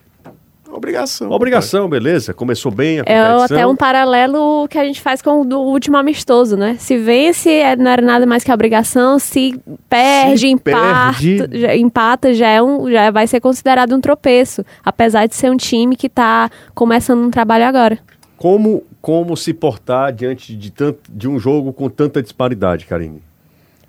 Obrigação. 0.79 1.29
Obrigação, 1.29 1.89
beleza. 1.89 2.33
Começou 2.33 2.71
bem 2.71 3.01
a 3.01 3.03
É 3.05 3.19
até 3.19 3.67
um 3.67 3.75
paralelo 3.75 4.65
que 4.69 4.77
a 4.77 4.85
gente 4.85 5.01
faz 5.01 5.21
com 5.21 5.41
o 5.41 5.55
último 5.57 5.97
amistoso, 5.97 6.55
né? 6.55 6.77
Se 6.79 6.97
vence, 6.97 7.49
é, 7.49 7.75
não 7.75 7.91
era 7.91 8.01
nada 8.01 8.25
mais 8.25 8.45
que 8.45 8.51
obrigação. 8.51 9.19
Se 9.19 9.59
perde, 9.89 10.39
se 10.39 10.47
empata, 10.47 11.19
perde... 11.19 11.59
Já, 11.59 11.75
empata 11.75 12.33
já, 12.33 12.47
é 12.47 12.61
um, 12.61 12.89
já 12.89 13.11
vai 13.11 13.27
ser 13.27 13.41
considerado 13.41 13.93
um 13.93 13.99
tropeço. 13.99 14.65
Apesar 14.83 15.27
de 15.27 15.35
ser 15.35 15.51
um 15.51 15.57
time 15.57 15.97
que 15.97 16.07
está 16.07 16.49
começando 16.73 17.25
um 17.25 17.29
trabalho 17.29 17.65
agora. 17.65 17.99
Como, 18.37 18.83
como 19.01 19.35
se 19.35 19.53
portar 19.53 20.13
diante 20.13 20.55
de, 20.55 20.71
tanto, 20.71 20.99
de 21.09 21.27
um 21.27 21.37
jogo 21.37 21.73
com 21.73 21.89
tanta 21.89 22.23
disparidade, 22.23 22.85
Karine? 22.85 23.21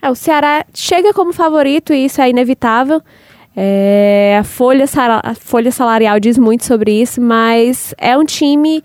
É, 0.03 0.11
o 0.11 0.17
Ceará 0.17 0.65
chega 0.75 1.15
como 1.15 1.33
favorito 1.33 1.93
e 1.93 2.07
isso 2.07 2.21
é 2.21 2.29
inevitável. 2.29 3.01
É, 3.57 4.37
a, 4.39 4.45
folha 4.45 4.85
a 5.23 5.35
folha 5.35 5.73
salarial 5.73 6.21
diz 6.21 6.39
muito 6.39 6.65
sobre 6.65 7.01
isso, 7.01 7.21
mas 7.21 7.95
é 7.99 8.17
um 8.17 8.25
time 8.25 8.83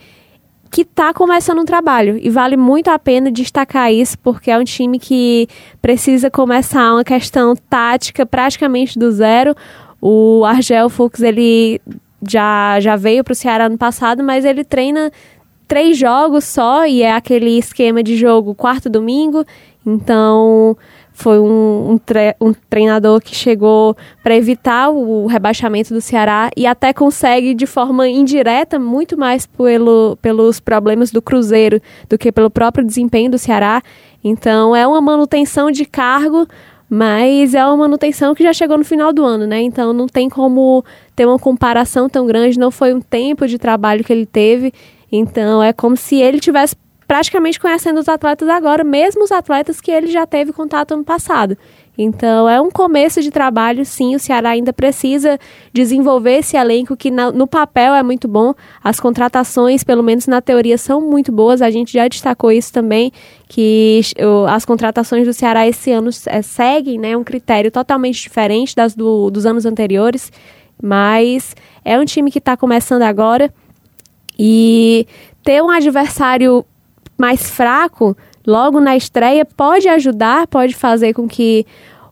que 0.71 0.81
está 0.81 1.13
começando 1.13 1.59
um 1.59 1.65
trabalho 1.65 2.19
e 2.21 2.29
vale 2.29 2.57
muito 2.57 2.89
a 2.89 2.99
pena 2.99 3.31
destacar 3.31 3.93
isso 3.93 4.17
porque 4.19 4.51
é 4.51 4.57
um 4.57 4.63
time 4.63 4.99
que 4.99 5.47
precisa 5.81 6.29
começar 6.29 6.91
uma 6.91 7.03
questão 7.03 7.55
tática 7.55 8.25
praticamente 8.25 8.99
do 8.99 9.11
zero. 9.11 9.55
O 10.01 10.43
Argel 10.43 10.89
Fux 10.89 11.21
ele 11.21 11.79
já, 12.27 12.79
já 12.79 12.95
veio 12.95 13.23
para 13.23 13.31
o 13.31 13.35
Ceará 13.35 13.67
ano 13.67 13.77
passado, 13.77 14.23
mas 14.23 14.43
ele 14.43 14.63
treina 14.63 15.11
três 15.67 15.97
jogos 15.97 16.43
só 16.43 16.85
e 16.85 17.01
é 17.01 17.13
aquele 17.13 17.57
esquema 17.57 18.03
de 18.03 18.17
jogo 18.17 18.53
quarto 18.53 18.89
domingo. 18.89 19.45
Então 19.85 20.75
foi 21.13 21.39
um, 21.39 21.91
um, 21.91 21.97
tre 21.97 22.35
um 22.41 22.53
treinador 22.69 23.21
que 23.21 23.33
chegou 23.33 23.95
para 24.21 24.35
evitar 24.35 24.89
o 24.89 25.27
rebaixamento 25.27 25.93
do 25.93 26.01
Ceará 26.01 26.49
e 26.57 26.65
até 26.65 26.91
consegue 26.91 27.53
de 27.53 27.65
forma 27.65 28.07
indireta, 28.07 28.77
muito 28.77 29.17
mais 29.17 29.45
pelo, 29.45 30.17
pelos 30.21 30.59
problemas 30.59 31.11
do 31.11 31.21
Cruzeiro 31.21 31.81
do 32.09 32.17
que 32.17 32.31
pelo 32.31 32.49
próprio 32.49 32.85
desempenho 32.85 33.31
do 33.31 33.37
Ceará. 33.37 33.81
Então 34.23 34.75
é 34.75 34.85
uma 34.85 34.99
manutenção 34.99 35.71
de 35.71 35.85
cargo, 35.85 36.47
mas 36.89 37.53
é 37.53 37.65
uma 37.65 37.77
manutenção 37.77 38.35
que 38.35 38.43
já 38.43 38.51
chegou 38.51 38.77
no 38.77 38.83
final 38.83 39.13
do 39.13 39.23
ano, 39.23 39.47
né? 39.47 39.61
Então 39.61 39.93
não 39.93 40.07
tem 40.07 40.27
como 40.27 40.83
ter 41.15 41.25
uma 41.25 41.39
comparação 41.39 42.09
tão 42.09 42.25
grande, 42.25 42.59
não 42.59 42.71
foi 42.71 42.93
um 42.93 42.99
tempo 42.99 43.47
de 43.47 43.57
trabalho 43.57 44.03
que 44.03 44.11
ele 44.11 44.25
teve. 44.25 44.73
Então 45.11 45.63
é 45.63 45.71
como 45.71 45.95
se 45.95 46.15
ele 46.15 46.39
tivesse 46.39 46.75
praticamente 47.07 47.59
conhecendo 47.59 47.99
os 47.99 48.09
atletas 48.09 48.49
agora, 48.49 48.83
mesmo 48.83 49.23
os 49.23 49.31
atletas 49.31 49.79
que 49.79 49.91
ele 49.91 50.07
já 50.07 50.25
teve 50.25 50.51
contato 50.51 50.93
ano 50.93 51.03
passado. 51.03 51.57
Então, 51.97 52.49
é 52.49 52.59
um 52.59 52.69
começo 52.69 53.21
de 53.21 53.31
trabalho, 53.31 53.85
sim. 53.85 54.15
O 54.15 54.19
Ceará 54.19 54.49
ainda 54.49 54.73
precisa 54.73 55.39
desenvolver 55.71 56.39
esse 56.39 56.57
elenco 56.57 56.95
que 56.97 57.09
no 57.09 57.47
papel 57.47 57.93
é 57.93 58.03
muito 58.03 58.27
bom. 58.27 58.53
As 58.83 58.99
contratações, 58.99 59.83
pelo 59.83 60.03
menos 60.03 60.27
na 60.27 60.41
teoria, 60.41 60.77
são 60.77 60.99
muito 60.99 61.31
boas. 61.31 61.61
A 61.61 61.71
gente 61.71 61.93
já 61.93 62.07
destacou 62.07 62.51
isso 62.51 62.73
também, 62.73 63.11
que 63.47 64.01
as 64.49 64.65
contratações 64.65 65.25
do 65.25 65.33
Ceará 65.33 65.65
esse 65.65 65.91
ano 65.91 66.09
é, 66.27 66.41
seguem 66.41 66.99
né, 66.99 67.15
um 67.15 67.23
critério 67.23 67.71
totalmente 67.71 68.21
diferente 68.21 68.75
das 68.75 68.93
do, 68.93 69.29
dos 69.29 69.45
anos 69.45 69.65
anteriores. 69.65 70.31
Mas 70.81 71.55
é 71.85 71.97
um 71.97 72.03
time 72.03 72.29
que 72.29 72.39
está 72.39 72.57
começando 72.57 73.03
agora. 73.03 73.53
E 74.37 75.07
ter 75.43 75.63
um 75.63 75.69
adversário 75.69 76.65
mais 77.17 77.49
fraco 77.49 78.15
logo 78.45 78.79
na 78.79 78.95
estreia 78.95 79.45
pode 79.45 79.87
ajudar, 79.87 80.47
pode 80.47 80.75
fazer 80.75 81.13
com 81.13 81.27
que 81.27 81.65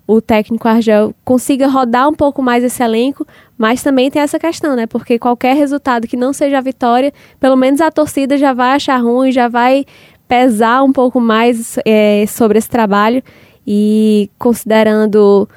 o 0.06 0.20
técnico 0.20 0.68
Argel 0.68 1.13
consiga 1.24 1.68
rodar 1.68 2.10
um 2.10 2.13
pouco 2.13 2.42
mais 2.42 2.63
esse 2.63 2.84
elenco, 2.84 3.26
mas 3.58 3.82
também 3.82 4.12
tem 4.12 4.22
essa 4.22 4.38
questão, 4.38 4.76
né? 4.76 4.86
Porque 4.86 5.18
qualquer 5.18 5.56
resultado 5.56 6.08
que 6.08 6.18
não 6.18 6.34
seja 6.34 6.58
a 6.58 6.62
vitória, 6.62 7.13
pelo 7.39 7.56
menos 7.56 7.80
a 7.80 7.89
torcida 7.89 8.38
já 8.38 8.54
vai 8.54 8.76
achar 8.76 8.98
ruim, 8.98 9.32
já 9.32 9.48
vai 9.48 9.86
pesar 10.28 10.84
um 10.84 10.92
pouco 10.92 11.22
mais 11.22 11.78
é, 11.86 12.26
sobre 12.28 12.58
esse 12.58 12.70
trabalho 12.70 13.24
e 13.66 14.30
considerando 14.38 15.48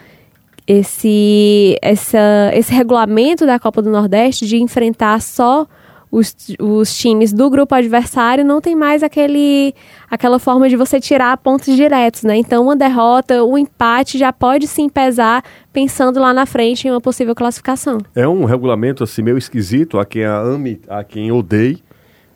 esse, 0.66 1.76
essa, 1.82 2.50
esse 2.52 2.72
regulamento 2.72 3.46
da 3.46 3.58
Copa 3.58 3.82
do 3.82 3.90
Nordeste 3.90 4.46
de 4.46 4.56
enfrentar 4.56 5.20
só 5.20 5.66
os, 6.10 6.34
os 6.60 6.96
times 6.96 7.32
do 7.32 7.50
grupo 7.50 7.74
adversário 7.74 8.44
não 8.44 8.60
tem 8.60 8.74
mais 8.74 9.02
aquele, 9.02 9.74
aquela 10.10 10.38
forma 10.38 10.68
de 10.68 10.76
você 10.76 11.00
tirar 11.00 11.36
pontos 11.38 11.74
diretos, 11.74 12.22
né? 12.22 12.36
Então, 12.36 12.64
uma 12.64 12.76
derrota, 12.76 13.42
o 13.42 13.52
um 13.52 13.58
empate 13.58 14.16
já 14.18 14.32
pode 14.32 14.66
sim 14.66 14.88
pesar 14.88 15.44
pensando 15.72 16.20
lá 16.20 16.32
na 16.32 16.46
frente 16.46 16.86
em 16.86 16.90
uma 16.90 17.00
possível 17.00 17.34
classificação. 17.34 17.98
É 18.14 18.26
um 18.26 18.44
regulamento 18.44 19.04
assim 19.04 19.22
meio 19.22 19.36
esquisito, 19.36 19.98
a 19.98 20.04
quem 20.04 20.24
a 20.24 20.38
ame, 20.38 20.80
a 20.88 21.02
quem 21.02 21.30
odeie 21.32 21.82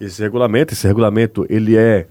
esse 0.00 0.20
regulamento. 0.20 0.74
Esse 0.74 0.86
regulamento, 0.86 1.46
ele 1.48 1.76
é 1.76 2.06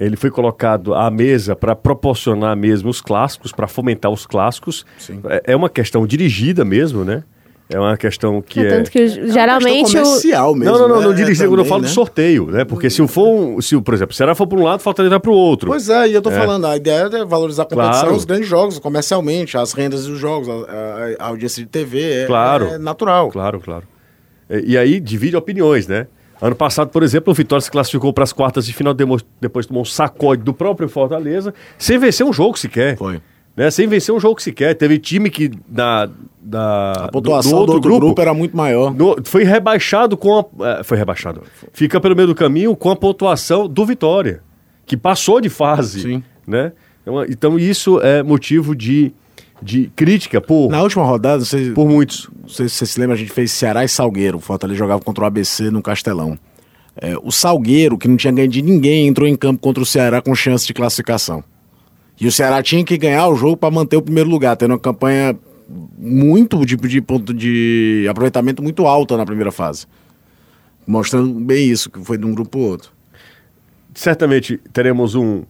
ele 0.00 0.14
foi 0.14 0.30
colocado 0.30 0.94
à 0.94 1.10
mesa 1.10 1.56
para 1.56 1.74
proporcionar 1.74 2.56
mesmo 2.56 2.88
os 2.88 3.00
clássicos, 3.00 3.50
para 3.50 3.66
fomentar 3.66 4.12
os 4.12 4.24
clássicos. 4.24 4.86
É, 5.24 5.52
é 5.52 5.56
uma 5.56 5.68
questão 5.68 6.06
dirigida 6.06 6.64
mesmo, 6.64 7.04
né? 7.04 7.24
É 7.70 7.78
uma 7.78 7.96
questão 7.98 8.40
que 8.40 8.60
é. 8.60 8.68
Tanto 8.70 8.90
que 8.90 8.98
o- 8.98 9.30
geralmente 9.30 9.94
É 9.94 10.00
uma 10.00 10.06
o, 10.08 10.10
comercial 10.10 10.54
mesmo, 10.54 10.72
não, 10.72 10.78
não, 10.80 10.88
não, 10.88 10.96
né? 10.96 11.02
não 11.06 11.12
É 11.12 11.46
quando 11.48 11.58
eu 11.58 11.64
falo 11.66 11.82
né? 11.82 11.88
do 11.88 11.92
sorteio, 11.92 12.46
né? 12.46 12.64
Porque 12.64 12.88
se 12.88 13.06
for 13.06 13.28
um. 13.28 13.60
Se, 13.60 13.76
o- 13.76 13.82
por 13.82 13.92
exemplo, 13.92 14.12
o 14.12 14.16
Ceará 14.16 14.34
for 14.34 14.46
para 14.46 14.58
um 14.58 14.62
lado, 14.62 14.80
Fortaleza 14.80 15.10
vai 15.10 15.20
para 15.20 15.30
o 15.30 15.34
outro. 15.34 15.68
Pois 15.68 15.88
é, 15.90 16.08
e 16.08 16.14
eu 16.14 16.22
tô 16.22 16.30
falando, 16.30 16.66
a 16.66 16.76
ideia 16.78 17.10
é 17.12 17.24
valorizar 17.26 17.64
a 17.64 17.66
competição, 17.66 18.00
Claro. 18.04 18.16
os 18.16 18.24
grandes 18.24 18.48
jogos, 18.48 18.78
comercialmente, 18.78 19.58
as 19.58 19.74
rendas 19.74 20.06
dos 20.06 20.18
jogos, 20.18 20.48
a, 20.48 20.52
a- 20.52 21.16
a 21.18 21.28
audiência 21.28 21.62
de 21.62 21.68
TV, 21.68 22.22
é, 22.22 22.26
Claro. 22.26 22.66
é 22.68 22.78
natural. 22.78 23.28
Claro, 23.30 23.60
claro. 23.60 23.84
E, 24.48 24.72
e 24.72 24.78
aí 24.78 24.98
divide 24.98 25.36
opiniões, 25.36 25.86
né? 25.86 26.06
Ano 26.40 26.54
passado, 26.56 26.88
por 26.88 27.02
exemplo, 27.02 27.32
o 27.32 27.34
Vitória 27.34 27.60
se 27.60 27.70
classificou 27.70 28.12
para 28.14 28.24
as 28.24 28.32
quartas 28.32 28.64
de 28.64 28.72
final, 28.72 28.94
depois 29.40 29.66
tomou 29.66 29.82
um 29.82 29.84
sacode 29.84 30.42
do 30.42 30.54
próprio 30.54 30.88
Fortaleza, 30.88 31.52
sem 31.76 31.98
vencer 31.98 32.24
um 32.24 32.32
jogo 32.32 32.58
sequer. 32.58 32.96
Foi. 32.96 33.20
Né? 33.58 33.70
Sem 33.72 33.88
vencer 33.88 34.14
um 34.14 34.20
jogo 34.20 34.40
sequer. 34.40 34.74
Teve 34.76 34.98
time 34.98 35.28
que 35.28 35.50
da, 35.68 36.08
da, 36.40 36.92
A 36.92 37.08
pontuação 37.08 37.66
do, 37.66 37.72
outro 37.72 37.80
grupo, 37.80 38.20
era 38.20 38.32
muito 38.32 38.56
maior. 38.56 38.94
no- 38.94 39.16
foi 39.24 39.42
rebaixado 39.42 40.16
com 40.16 40.38
a. 40.38 40.44
eh, 40.78 40.84
Foi 40.84 40.96
rebaixado. 40.96 41.42
Fica 41.72 42.00
pelo 42.00 42.14
meio 42.14 42.28
do 42.28 42.34
caminho 42.36 42.76
com 42.76 42.88
a 42.88 42.94
pontuação 42.94 43.66
do 43.68 43.84
Vitória, 43.84 44.42
que 44.86 44.96
passou 44.96 45.40
de 45.40 45.48
fase. 45.48 46.02
Sim. 46.02 46.22
Né? 46.46 46.70
Então, 47.02 47.24
então 47.24 47.58
isso 47.58 48.00
é 48.00 48.22
motivo 48.22 48.76
de, 48.76 49.12
de 49.60 49.90
crítica 49.96 50.40
por, 50.40 50.70
Na 50.70 50.80
última 50.80 51.04
rodada, 51.04 51.44
você, 51.44 51.72
por 51.72 51.88
muitos. 51.88 52.30
se 52.46 52.68
você 52.68 52.86
se 52.86 53.00
lembra, 53.00 53.16
a 53.16 53.18
gente 53.18 53.32
fez 53.32 53.50
Ceará 53.50 53.82
e 53.84 53.88
Salgueiro. 53.88 54.38
O 54.38 54.40
Fortaleza 54.40 54.78
jogava 54.78 55.00
contra 55.02 55.24
o 55.24 55.26
ABC 55.26 55.68
no 55.70 55.82
Castelão. 55.82 56.38
É, 57.00 57.16
o 57.22 57.32
Salgueiro, 57.32 57.98
que 57.98 58.06
não 58.06 58.16
tinha 58.16 58.32
ganho 58.32 58.48
de 58.48 58.62
ninguém, 58.62 59.08
entrou 59.08 59.26
em 59.26 59.34
campo 59.34 59.60
contra 59.60 59.82
o 59.82 59.86
Ceará 59.86 60.22
com 60.22 60.32
chance 60.34 60.64
de 60.66 60.72
classificação. 60.72 61.42
E 62.20 62.26
o 62.26 62.32
Ceará 62.32 62.62
tinha 62.62 62.84
que 62.84 62.96
ganhar 62.98 63.28
o 63.28 63.36
jogo 63.36 63.56
para 63.56 63.70
manter 63.70 63.96
o 63.96 64.02
primeiro 64.02 64.28
lugar, 64.28 64.56
tendo 64.56 64.72
uma 64.72 64.78
campanha 64.78 65.36
muito 65.98 66.64
de, 66.64 66.76
de 66.76 67.00
ponto 67.00 67.32
de 67.32 68.06
aproveitamento 68.10 68.62
muito 68.62 68.86
alta 68.86 69.16
na 69.16 69.24
primeira 69.26 69.52
fase. 69.52 69.86
Mostrando 70.86 71.32
bem 71.40 71.68
isso, 71.68 71.90
que 71.90 72.02
foi 72.04 72.16
de 72.18 72.24
um 72.24 72.32
grupo 72.34 72.50
pro 72.50 72.60
outro. 72.60 72.90
Certamente 73.94 74.58
teremos 74.72 75.14
um, 75.14 75.42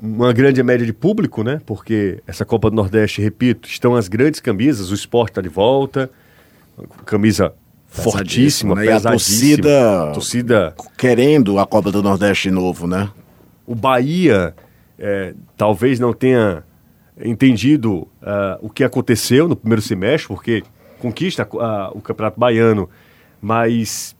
uma 0.00 0.32
grande 0.32 0.62
média 0.62 0.86
de 0.86 0.92
público, 0.92 1.42
né? 1.42 1.60
Porque 1.66 2.22
essa 2.26 2.44
Copa 2.44 2.70
do 2.70 2.76
Nordeste, 2.76 3.20
repito, 3.20 3.68
estão 3.68 3.94
as 3.96 4.08
grandes 4.08 4.40
camisas, 4.40 4.90
o 4.90 4.94
esporte 4.94 5.32
está 5.32 5.40
de 5.42 5.48
volta, 5.48 6.08
camisa 7.04 7.52
fortíssima, 7.88 8.74
né? 8.76 8.84
E 8.84 8.88
a 8.88 8.92
pesadíssima. 8.94 9.56
torcida- 9.62 10.10
torcida 10.12 10.74
Querendo 10.96 11.58
a 11.58 11.66
Copa 11.66 11.90
do 11.90 12.02
Nordeste 12.02 12.48
de 12.48 12.54
novo, 12.54 12.86
né? 12.86 13.08
o 13.66 13.74
Bahia 13.74 14.54
é, 14.98 15.34
talvez 15.56 15.98
não 16.00 16.12
tenha 16.12 16.62
entendido 17.18 18.06
ah, 18.22 18.58
o 18.60 18.68
que 18.70 18.84
aconteceu 18.84 19.48
no 19.48 19.56
primeiro 19.56 19.82
semestre, 19.82 20.28
porque 20.28 20.62
conquista 20.98 21.48
ah, 21.60 21.90
o 21.94 22.00
Campeonato 22.00 22.38
Baiano, 22.38 22.88
mas 23.40 24.14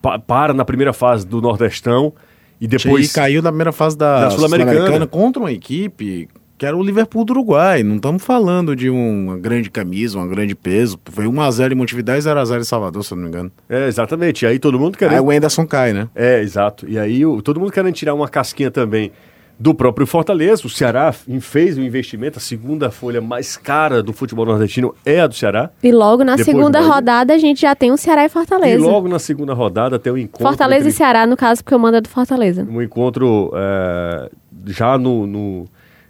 pa- 0.00 0.18
para 0.18 0.52
na 0.52 0.64
primeira 0.64 0.92
fase 0.92 1.26
do 1.26 1.40
Nordestão 1.40 2.12
e 2.60 2.66
depois 2.66 3.10
e 3.10 3.14
caiu 3.14 3.42
na 3.42 3.50
primeira 3.50 3.72
fase 3.72 3.96
da, 3.96 4.22
Da 4.24 4.30
Sul-Americana. 4.30 4.72
Sul-Americana 4.72 5.06
contra 5.06 5.40
uma 5.42 5.52
equipe 5.52 6.28
que 6.56 6.66
era 6.66 6.76
o 6.76 6.82
Liverpool 6.82 7.24
do 7.24 7.30
Uruguai. 7.34 7.84
Não 7.84 7.96
estamos 7.96 8.20
falando 8.24 8.74
de 8.74 8.90
uma 8.90 9.38
grande 9.38 9.70
camisa, 9.70 10.18
um 10.18 10.26
grande 10.26 10.56
peso. 10.56 10.98
Foi 11.04 11.24
1x0 11.24 11.70
em 11.70 11.74
Montevidéu 11.76 12.16
e 12.16 12.18
0x0 12.18 12.60
em 12.60 12.64
Salvador, 12.64 13.04
se 13.04 13.12
eu 13.12 13.16
não 13.16 13.22
me 13.22 13.28
engano. 13.28 13.52
É, 13.68 13.86
exatamente. 13.86 14.42
E 14.44 14.48
aí 14.48 14.58
todo 14.58 14.76
mundo 14.76 14.96
Aí 14.96 15.08
querendo. 15.08 15.24
o 15.24 15.32
Enderson 15.32 15.64
cai, 15.64 15.92
né? 15.92 16.08
É, 16.16 16.40
exato. 16.42 16.84
E 16.88 16.98
aí 16.98 17.24
o- 17.24 17.40
todo 17.42 17.60
mundo 17.60 17.70
querendo 17.70 17.94
tirar 17.94 18.12
uma 18.12 18.28
casquinha 18.28 18.72
também 18.72 19.12
do 19.58 19.74
próprio 19.74 20.06
Fortaleza. 20.06 20.66
O 20.66 20.70
Ceará 20.70 21.12
fez 21.40 21.76
o 21.76 21.80
investimento, 21.82 22.38
a 22.38 22.40
segunda 22.40 22.90
folha 22.90 23.20
mais 23.20 23.56
cara 23.56 24.02
do 24.02 24.12
futebol 24.12 24.46
nordestino 24.46 24.94
é 25.04 25.20
a 25.20 25.26
do 25.26 25.34
Ceará. 25.34 25.70
e 25.82 25.90
logo 25.90 26.22
na 26.24 26.36
Depois 26.36 26.56
segunda 26.56 26.80
rodada 26.80 27.34
a 27.34 27.38
gente 27.38 27.62
já 27.62 27.74
tem 27.74 27.90
o 27.90 27.96
Ceará 27.96 28.24
e 28.24 28.28
Fortaleza. 28.28 28.74
E 28.74 28.78
logo 28.78 29.08
na 29.08 29.18
segunda 29.18 29.52
rodada 29.54 29.98
tem 29.98 30.12
um 30.12 30.16
encontro. 30.18 30.46
Fortaleza 30.46 30.80
entre- 30.86 30.90
e 30.90 30.96
Ceará, 30.96 31.26
no 31.26 31.36
caso, 31.36 31.62
porque 31.64 31.74
eu 31.74 31.78
mando 31.78 31.96
é 31.96 32.00
do 32.00 32.08
Fortaleza. 32.08 32.66
um 32.70 32.80
encontro 32.80 33.50
é, 33.54 34.30
já 34.66 34.96
no, 34.96 35.26
no- 35.26 35.64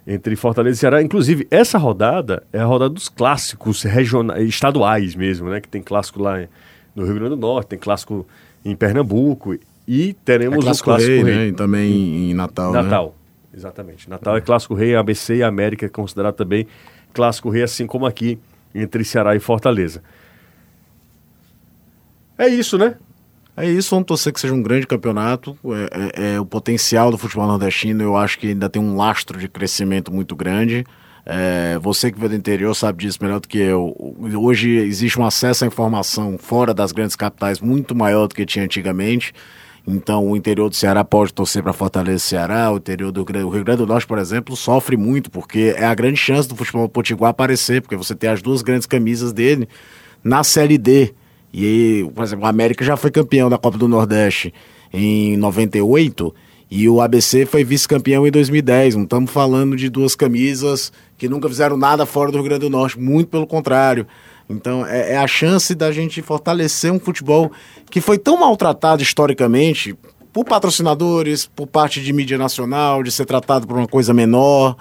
entre 0.07 0.35
Fortaleza 0.35 0.75
e 0.75 0.79
Ceará. 0.79 1.01
Inclusive, 1.01 1.47
essa 1.49 1.77
rodada 1.77 2.43
é 2.53 2.59
a 2.59 2.65
rodada 2.65 2.93
dos 2.93 3.09
clássicos 3.09 3.83
regionais, 3.83 4.47
estaduais 4.47 5.15
mesmo, 5.15 5.49
né? 5.49 5.59
Que 5.61 5.67
tem 5.67 5.81
clássico 5.81 6.21
lá 6.21 6.39
no 6.95 7.03
Rio 7.05 7.15
Grande 7.15 7.29
do 7.31 7.37
Norte, 7.37 7.67
tem 7.69 7.79
clássico 7.79 8.25
em 8.65 8.75
Pernambuco 8.75 9.55
e 9.87 10.13
teremos 10.25 10.59
É 10.59 10.61
clássico 10.61 10.89
o 10.89 10.93
clássico 10.93 11.11
rei, 11.11 11.23
rei. 11.23 11.35
né? 11.35 11.47
E 11.47 11.51
também 11.51 12.29
em 12.29 12.33
Natal, 12.33 12.71
né? 12.71 12.81
Exatamente. 13.53 14.09
Natal 14.09 14.37
é 14.37 14.41
clássico 14.41 14.73
rei, 14.73 14.95
ABC 14.95 15.37
e 15.37 15.43
América 15.43 15.85
é 15.85 15.89
considerado 15.89 16.35
também 16.35 16.67
clássico 17.13 17.49
rei, 17.49 17.63
assim 17.63 17.87
como 17.87 18.05
aqui 18.05 18.37
entre 18.73 19.03
Ceará 19.03 19.35
e 19.35 19.39
Fortaleza. 19.39 20.03
É 22.37 22.47
isso, 22.47 22.77
né? 22.77 22.95
É 23.57 23.65
isso, 23.69 23.89
vamos 23.89 24.05
torcer 24.07 24.31
que 24.31 24.39
seja 24.39 24.53
um 24.53 24.61
grande 24.63 24.87
campeonato. 24.87 25.57
É, 25.65 26.31
é- 26.31 26.35
é 26.35 26.39
o 26.39 26.45
potencial 26.45 27.11
do 27.11 27.17
futebol 27.17 27.45
nordestino, 27.47 28.01
eu 28.01 28.15
acho 28.15 28.39
que 28.39 28.47
ainda 28.47 28.69
tem 28.69 28.81
um 28.81 28.95
lastro 28.95 29.37
de 29.37 29.49
crescimento 29.49 30.13
muito 30.13 30.35
grande. 30.35 30.85
É, 31.25 31.77
você 31.79 32.11
que 32.11 32.17
veio 32.17 32.29
do 32.29 32.35
interior 32.35 32.73
sabe 32.73 33.03
disso 33.03 33.19
melhor 33.21 33.39
do 33.41 33.47
que 33.47 33.57
eu. 33.57 33.93
Hoje 34.41 34.69
existe 34.77 35.19
um 35.19 35.25
acesso 35.25 35.65
à 35.65 35.67
informação 35.67 36.37
fora 36.37 36.73
das 36.73 36.91
grandes 36.93 37.15
capitais 37.15 37.59
muito 37.59 37.93
maior 37.93 38.27
do 38.27 38.33
que 38.33 38.45
tinha 38.45 38.63
antigamente. 38.63 39.33
Então, 39.87 40.29
o 40.29 40.35
interior 40.35 40.69
do 40.69 40.75
Ceará 40.75 41.03
pode 41.03 41.33
torcer 41.33 41.63
para 41.63 41.73
Fortaleza 41.73 42.17
e 42.17 42.19
Ceará. 42.19 42.71
O 42.71 42.77
interior 42.77 43.11
do 43.11 43.21
o 43.21 43.49
Rio 43.49 43.63
Grande 43.63 43.77
do 43.77 43.87
Norte, 43.87 44.05
por 44.05 44.17
exemplo, 44.17 44.55
sofre 44.55 44.95
muito, 44.95 45.31
porque 45.31 45.73
é 45.75 45.85
a 45.85 45.93
grande 45.93 46.17
chance 46.17 46.47
do 46.47 46.55
futebol 46.55 46.87
potiguar 46.87 47.31
aparecer, 47.31 47.81
porque 47.81 47.95
você 47.95 48.13
tem 48.13 48.29
as 48.29 48.41
duas 48.41 48.61
grandes 48.61 48.85
camisas 48.85 49.33
dele 49.33 49.67
na 50.23 50.43
Série 50.43 50.77
D. 50.77 51.13
E 51.51 51.65
aí, 51.65 52.11
por 52.13 52.23
exemplo, 52.23 52.45
o 52.45 52.47
América 52.47 52.83
já 52.85 52.95
foi 52.95 53.09
campeão 53.09 53.49
da 53.49 53.57
Copa 53.57 53.77
do 53.77 53.87
Nordeste 53.87 54.53
em 54.93 55.35
98 55.37 56.33
e 56.71 56.87
o 56.87 57.01
ABC 57.01 57.45
foi 57.47 57.63
vice-campeão 57.63 58.27
em 58.27 58.31
2010. 58.31 58.95
Não 58.95 59.03
estamos 59.03 59.31
falando 59.31 59.75
de 59.75 59.89
duas 59.89 60.15
camisas 60.15 60.91
que 61.17 61.27
nunca 61.27 61.49
fizeram 61.49 61.75
nada 61.75 62.05
fora 62.05 62.31
do 62.31 62.37
Rio 62.37 62.45
Grande 62.45 62.61
do 62.61 62.69
Norte, 62.69 62.99
muito 62.99 63.29
pelo 63.29 63.47
contrário. 63.47 64.05
Então, 64.49 64.85
é, 64.85 65.13
é 65.13 65.17
a 65.17 65.27
chance 65.27 65.75
da 65.75 65.91
gente 65.91 66.21
fortalecer 66.21 66.91
um 66.91 66.99
futebol 66.99 67.51
que 67.89 68.01
foi 68.01 68.17
tão 68.17 68.39
maltratado 68.39 69.03
historicamente 69.03 69.95
por 70.33 70.43
patrocinadores, 70.43 71.45
por 71.45 71.67
parte 71.67 72.01
de 72.01 72.11
mídia 72.11 72.37
nacional, 72.37 73.03
de 73.03 73.11
ser 73.11 73.25
tratado 73.25 73.67
por 73.67 73.77
uma 73.77 73.87
coisa 73.87 74.13
menor 74.13 74.75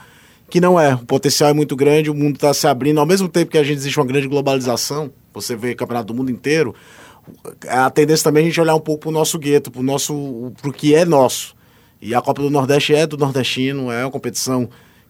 que 0.51 0.61
não 0.61 0.81
é. 0.81 0.95
O 0.95 1.05
potencial 1.05 1.51
é 1.51 1.53
muito 1.53 1.77
grande, 1.77 2.11
o 2.11 2.15
mundo 2.15 2.37
está 2.37 2.53
se 2.53 2.67
abrindo. 2.67 2.99
Ao 2.99 3.07
mesmo 3.07 3.29
tempo 3.29 3.51
que 3.51 3.59
a 3.59 3.63
gente 3.63 3.79
existe 3.79 3.99
uma 3.99 4.07
grande 4.07 4.27
globalização, 4.27 5.11
você 5.33 5.55
vê 5.55 5.75
campeonato 5.75 6.07
do 6.07 6.15
mundo 6.15 6.31
inteiro, 6.31 6.75
a 7.69 7.91
tendência 7.91 8.25
também 8.25 8.45
é 8.45 8.47
a 8.47 8.49
gente 8.49 8.61
olhar 8.61 8.75
um 8.75 8.81
pouco 8.81 9.03
para 9.03 9.09
o 9.11 9.13
nosso 9.13 9.39
gueto, 9.39 9.71
para 9.71 9.81
o 9.81 9.85
nosso, 9.85 10.53
que 10.77 10.95
é 10.95 11.05
nosso. 11.05 11.55
E 12.01 12.15
a 12.15 12.23
Copa 12.23 12.43
do 12.43 12.51
Nordeste 12.51 12.95
é 12.95 13.07
do 13.07 13.19
nordestino, 13.19 13.91
é 13.91 14.05
uma 14.05 14.11
competição 14.11 14.69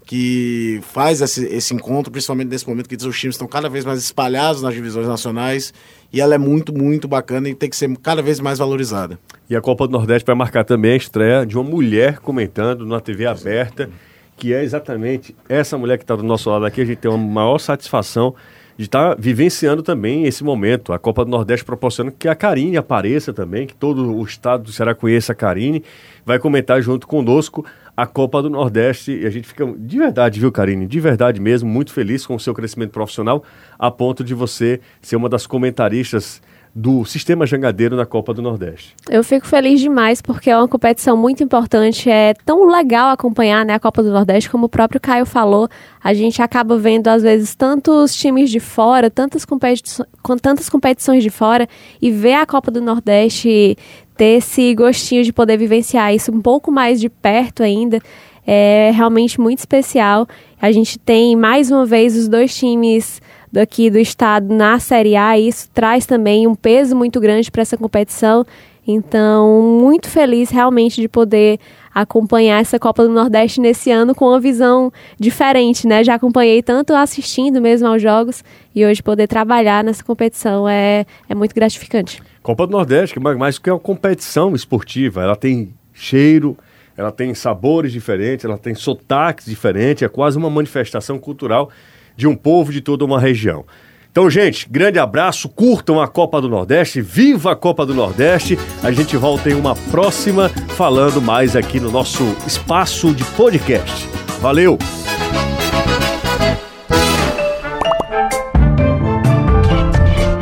que 0.08 0.80
faz 0.84 1.20
esse, 1.20 1.44
esse 1.48 1.74
encontro, 1.74 2.10
principalmente 2.10 2.48
nesse 2.48 2.66
momento 2.66 2.88
que 2.88 2.96
os 2.96 3.20
times 3.20 3.34
estão 3.34 3.46
cada 3.46 3.68
vez 3.68 3.84
mais 3.84 4.02
espalhados 4.02 4.62
nas 4.62 4.72
divisões 4.72 5.06
nacionais, 5.06 5.74
e 6.10 6.18
ela 6.18 6.34
é 6.34 6.38
muito, 6.38 6.72
muito 6.72 7.06
bacana 7.06 7.46
e 7.50 7.54
tem 7.54 7.68
que 7.68 7.76
ser 7.76 7.94
cada 7.98 8.22
vez 8.22 8.40
mais 8.40 8.58
valorizada. 8.58 9.18
E 9.50 9.54
a 9.54 9.60
Copa 9.60 9.86
do 9.86 9.92
Nordeste 9.92 10.24
vai 10.26 10.34
marcar 10.34 10.64
também 10.64 10.92
a 10.92 10.96
estreia 10.96 11.44
de 11.44 11.58
uma 11.58 11.68
mulher 11.68 12.20
comentando 12.20 12.86
na 12.86 13.00
TV 13.00 13.26
aberta, 13.26 13.90
que 14.34 14.54
é 14.54 14.64
exatamente 14.64 15.36
essa 15.46 15.76
mulher 15.76 15.98
que 15.98 16.04
está 16.04 16.16
do 16.16 16.22
nosso 16.22 16.48
lado 16.48 16.64
aqui. 16.64 16.80
A 16.80 16.86
gente 16.86 16.96
tem 16.96 17.10
uma 17.10 17.18
maior 17.18 17.58
satisfação 17.58 18.34
de 18.78 18.84
estar 18.84 19.14
vivenciando 19.18 19.82
também 19.82 20.24
esse 20.24 20.42
momento. 20.42 20.94
A 20.94 20.98
Copa 20.98 21.22
do 21.22 21.30
Nordeste 21.30 21.66
proporciona 21.66 22.10
que 22.10 22.28
a 22.28 22.34
Karine 22.34 22.78
apareça 22.78 23.34
também, 23.34 23.66
que 23.66 23.74
todo 23.74 24.16
o 24.16 24.24
estado 24.24 24.62
do 24.62 24.72
Ceará 24.72 24.94
conheça 24.94 25.32
a 25.32 25.34
Karine, 25.34 25.84
vai 26.24 26.38
comentar 26.38 26.80
junto 26.80 27.06
conosco 27.06 27.62
a 27.98 28.06
Copa 28.06 28.40
do 28.40 28.48
Nordeste. 28.48 29.10
E 29.10 29.26
a 29.26 29.30
gente 29.30 29.48
fica 29.48 29.66
de 29.76 29.98
verdade, 29.98 30.38
viu, 30.38 30.52
Karine? 30.52 30.86
De 30.86 31.00
verdade 31.00 31.40
mesmo, 31.40 31.68
muito 31.68 31.92
feliz 31.92 32.24
com 32.24 32.36
o 32.36 32.38
seu 32.38 32.54
crescimento 32.54 32.92
profissional, 32.92 33.42
a 33.76 33.90
ponto 33.90 34.22
de 34.22 34.34
você 34.34 34.80
ser 35.02 35.16
uma 35.16 35.28
das 35.28 35.48
comentaristas 35.48 36.40
do 36.72 37.04
Sistema 37.04 37.44
Jangadeiro 37.44 37.96
na 37.96 38.06
Copa 38.06 38.32
do 38.32 38.40
Nordeste. 38.40 38.94
Eu 39.10 39.24
fico 39.24 39.48
feliz 39.48 39.80
demais 39.80 40.22
porque 40.22 40.48
é 40.48 40.56
uma 40.56 40.68
competição 40.68 41.16
muito 41.16 41.42
importante. 41.42 42.08
É 42.08 42.34
tão 42.44 42.68
legal 42.68 43.10
acompanhar 43.10 43.66
né, 43.66 43.74
a 43.74 43.80
Copa 43.80 44.00
do 44.00 44.12
Nordeste, 44.12 44.48
como 44.48 44.66
o 44.66 44.68
próprio 44.68 45.00
Caio 45.00 45.26
falou. 45.26 45.68
A 46.00 46.14
gente 46.14 46.40
acaba 46.40 46.78
vendo, 46.78 47.08
às 47.08 47.22
vezes, 47.22 47.56
tantos 47.56 48.14
times 48.14 48.48
de 48.48 48.60
fora, 48.60 49.10
tantas, 49.10 49.44
competições, 49.44 50.08
com 50.22 50.36
tantas 50.36 50.68
competições 50.68 51.24
de 51.24 51.30
fora, 51.30 51.66
e 52.00 52.12
ver 52.12 52.34
a 52.34 52.46
Copa 52.46 52.70
do 52.70 52.80
Nordeste 52.80 53.76
ter 54.18 54.38
esse 54.38 54.74
gostinho 54.74 55.22
de 55.22 55.32
poder 55.32 55.56
vivenciar 55.56 56.12
isso 56.12 56.32
um 56.32 56.42
pouco 56.42 56.72
mais 56.72 57.00
de 57.00 57.08
perto 57.08 57.62
ainda. 57.62 58.00
É 58.44 58.90
realmente 58.92 59.40
muito 59.40 59.60
especial. 59.60 60.26
A 60.60 60.72
gente 60.72 60.98
tem 60.98 61.36
mais 61.36 61.70
uma 61.70 61.86
vez 61.86 62.16
os 62.16 62.28
dois 62.28 62.54
times 62.54 63.22
daqui 63.52 63.88
do 63.90 63.98
estado 63.98 64.52
na 64.52 64.78
Série 64.80 65.16
A, 65.16 65.38
e 65.38 65.48
isso 65.48 65.70
traz 65.72 66.04
também 66.04 66.46
um 66.46 66.54
peso 66.54 66.96
muito 66.96 67.20
grande 67.20 67.50
para 67.50 67.62
essa 67.62 67.76
competição. 67.76 68.44
Então, 68.86 69.78
muito 69.80 70.08
feliz 70.08 70.50
realmente 70.50 71.00
de 71.00 71.08
poder 71.08 71.60
acompanhar 71.94 72.60
essa 72.60 72.78
Copa 72.78 73.02
do 73.02 73.10
Nordeste 73.10 73.60
nesse 73.60 73.90
ano 73.90 74.14
com 74.14 74.26
uma 74.26 74.40
visão 74.40 74.90
diferente, 75.18 75.86
né? 75.86 76.02
Já 76.02 76.14
acompanhei 76.14 76.62
tanto 76.62 76.94
assistindo 76.94 77.60
mesmo 77.60 77.86
aos 77.86 78.00
jogos 78.00 78.42
e 78.74 78.84
hoje 78.84 79.02
poder 79.02 79.26
trabalhar 79.26 79.84
nessa 79.84 80.02
competição 80.02 80.68
é, 80.68 81.04
é 81.28 81.34
muito 81.34 81.54
gratificante. 81.54 82.22
Copa 82.48 82.66
do 82.66 82.72
Nordeste, 82.72 83.12
que 83.12 83.20
mais, 83.20 83.36
mais 83.36 83.58
que 83.58 83.68
é 83.68 83.72
uma 83.74 83.78
competição 83.78 84.54
esportiva, 84.54 85.22
ela 85.22 85.36
tem 85.36 85.74
cheiro, 85.92 86.56
ela 86.96 87.12
tem 87.12 87.34
sabores 87.34 87.92
diferentes, 87.92 88.42
ela 88.42 88.56
tem 88.56 88.74
sotaques 88.74 89.44
diferentes, 89.44 90.02
é 90.02 90.08
quase 90.08 90.38
uma 90.38 90.48
manifestação 90.48 91.18
cultural 91.18 91.68
de 92.16 92.26
um 92.26 92.34
povo 92.34 92.72
de 92.72 92.80
toda 92.80 93.04
uma 93.04 93.20
região. 93.20 93.66
Então, 94.10 94.30
gente, 94.30 94.66
grande 94.66 94.98
abraço, 94.98 95.46
curtam 95.46 96.00
a 96.00 96.08
Copa 96.08 96.40
do 96.40 96.48
Nordeste, 96.48 97.02
viva 97.02 97.52
a 97.52 97.54
Copa 97.54 97.84
do 97.84 97.92
Nordeste. 97.92 98.58
A 98.82 98.90
gente 98.90 99.14
volta 99.18 99.50
em 99.50 99.54
uma 99.54 99.76
próxima 99.90 100.48
falando 100.74 101.20
mais 101.20 101.54
aqui 101.54 101.78
no 101.78 101.90
nosso 101.90 102.34
espaço 102.46 103.12
de 103.12 103.24
podcast. 103.24 104.08
Valeu! 104.40 104.78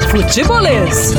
Futebolês. 0.09 1.13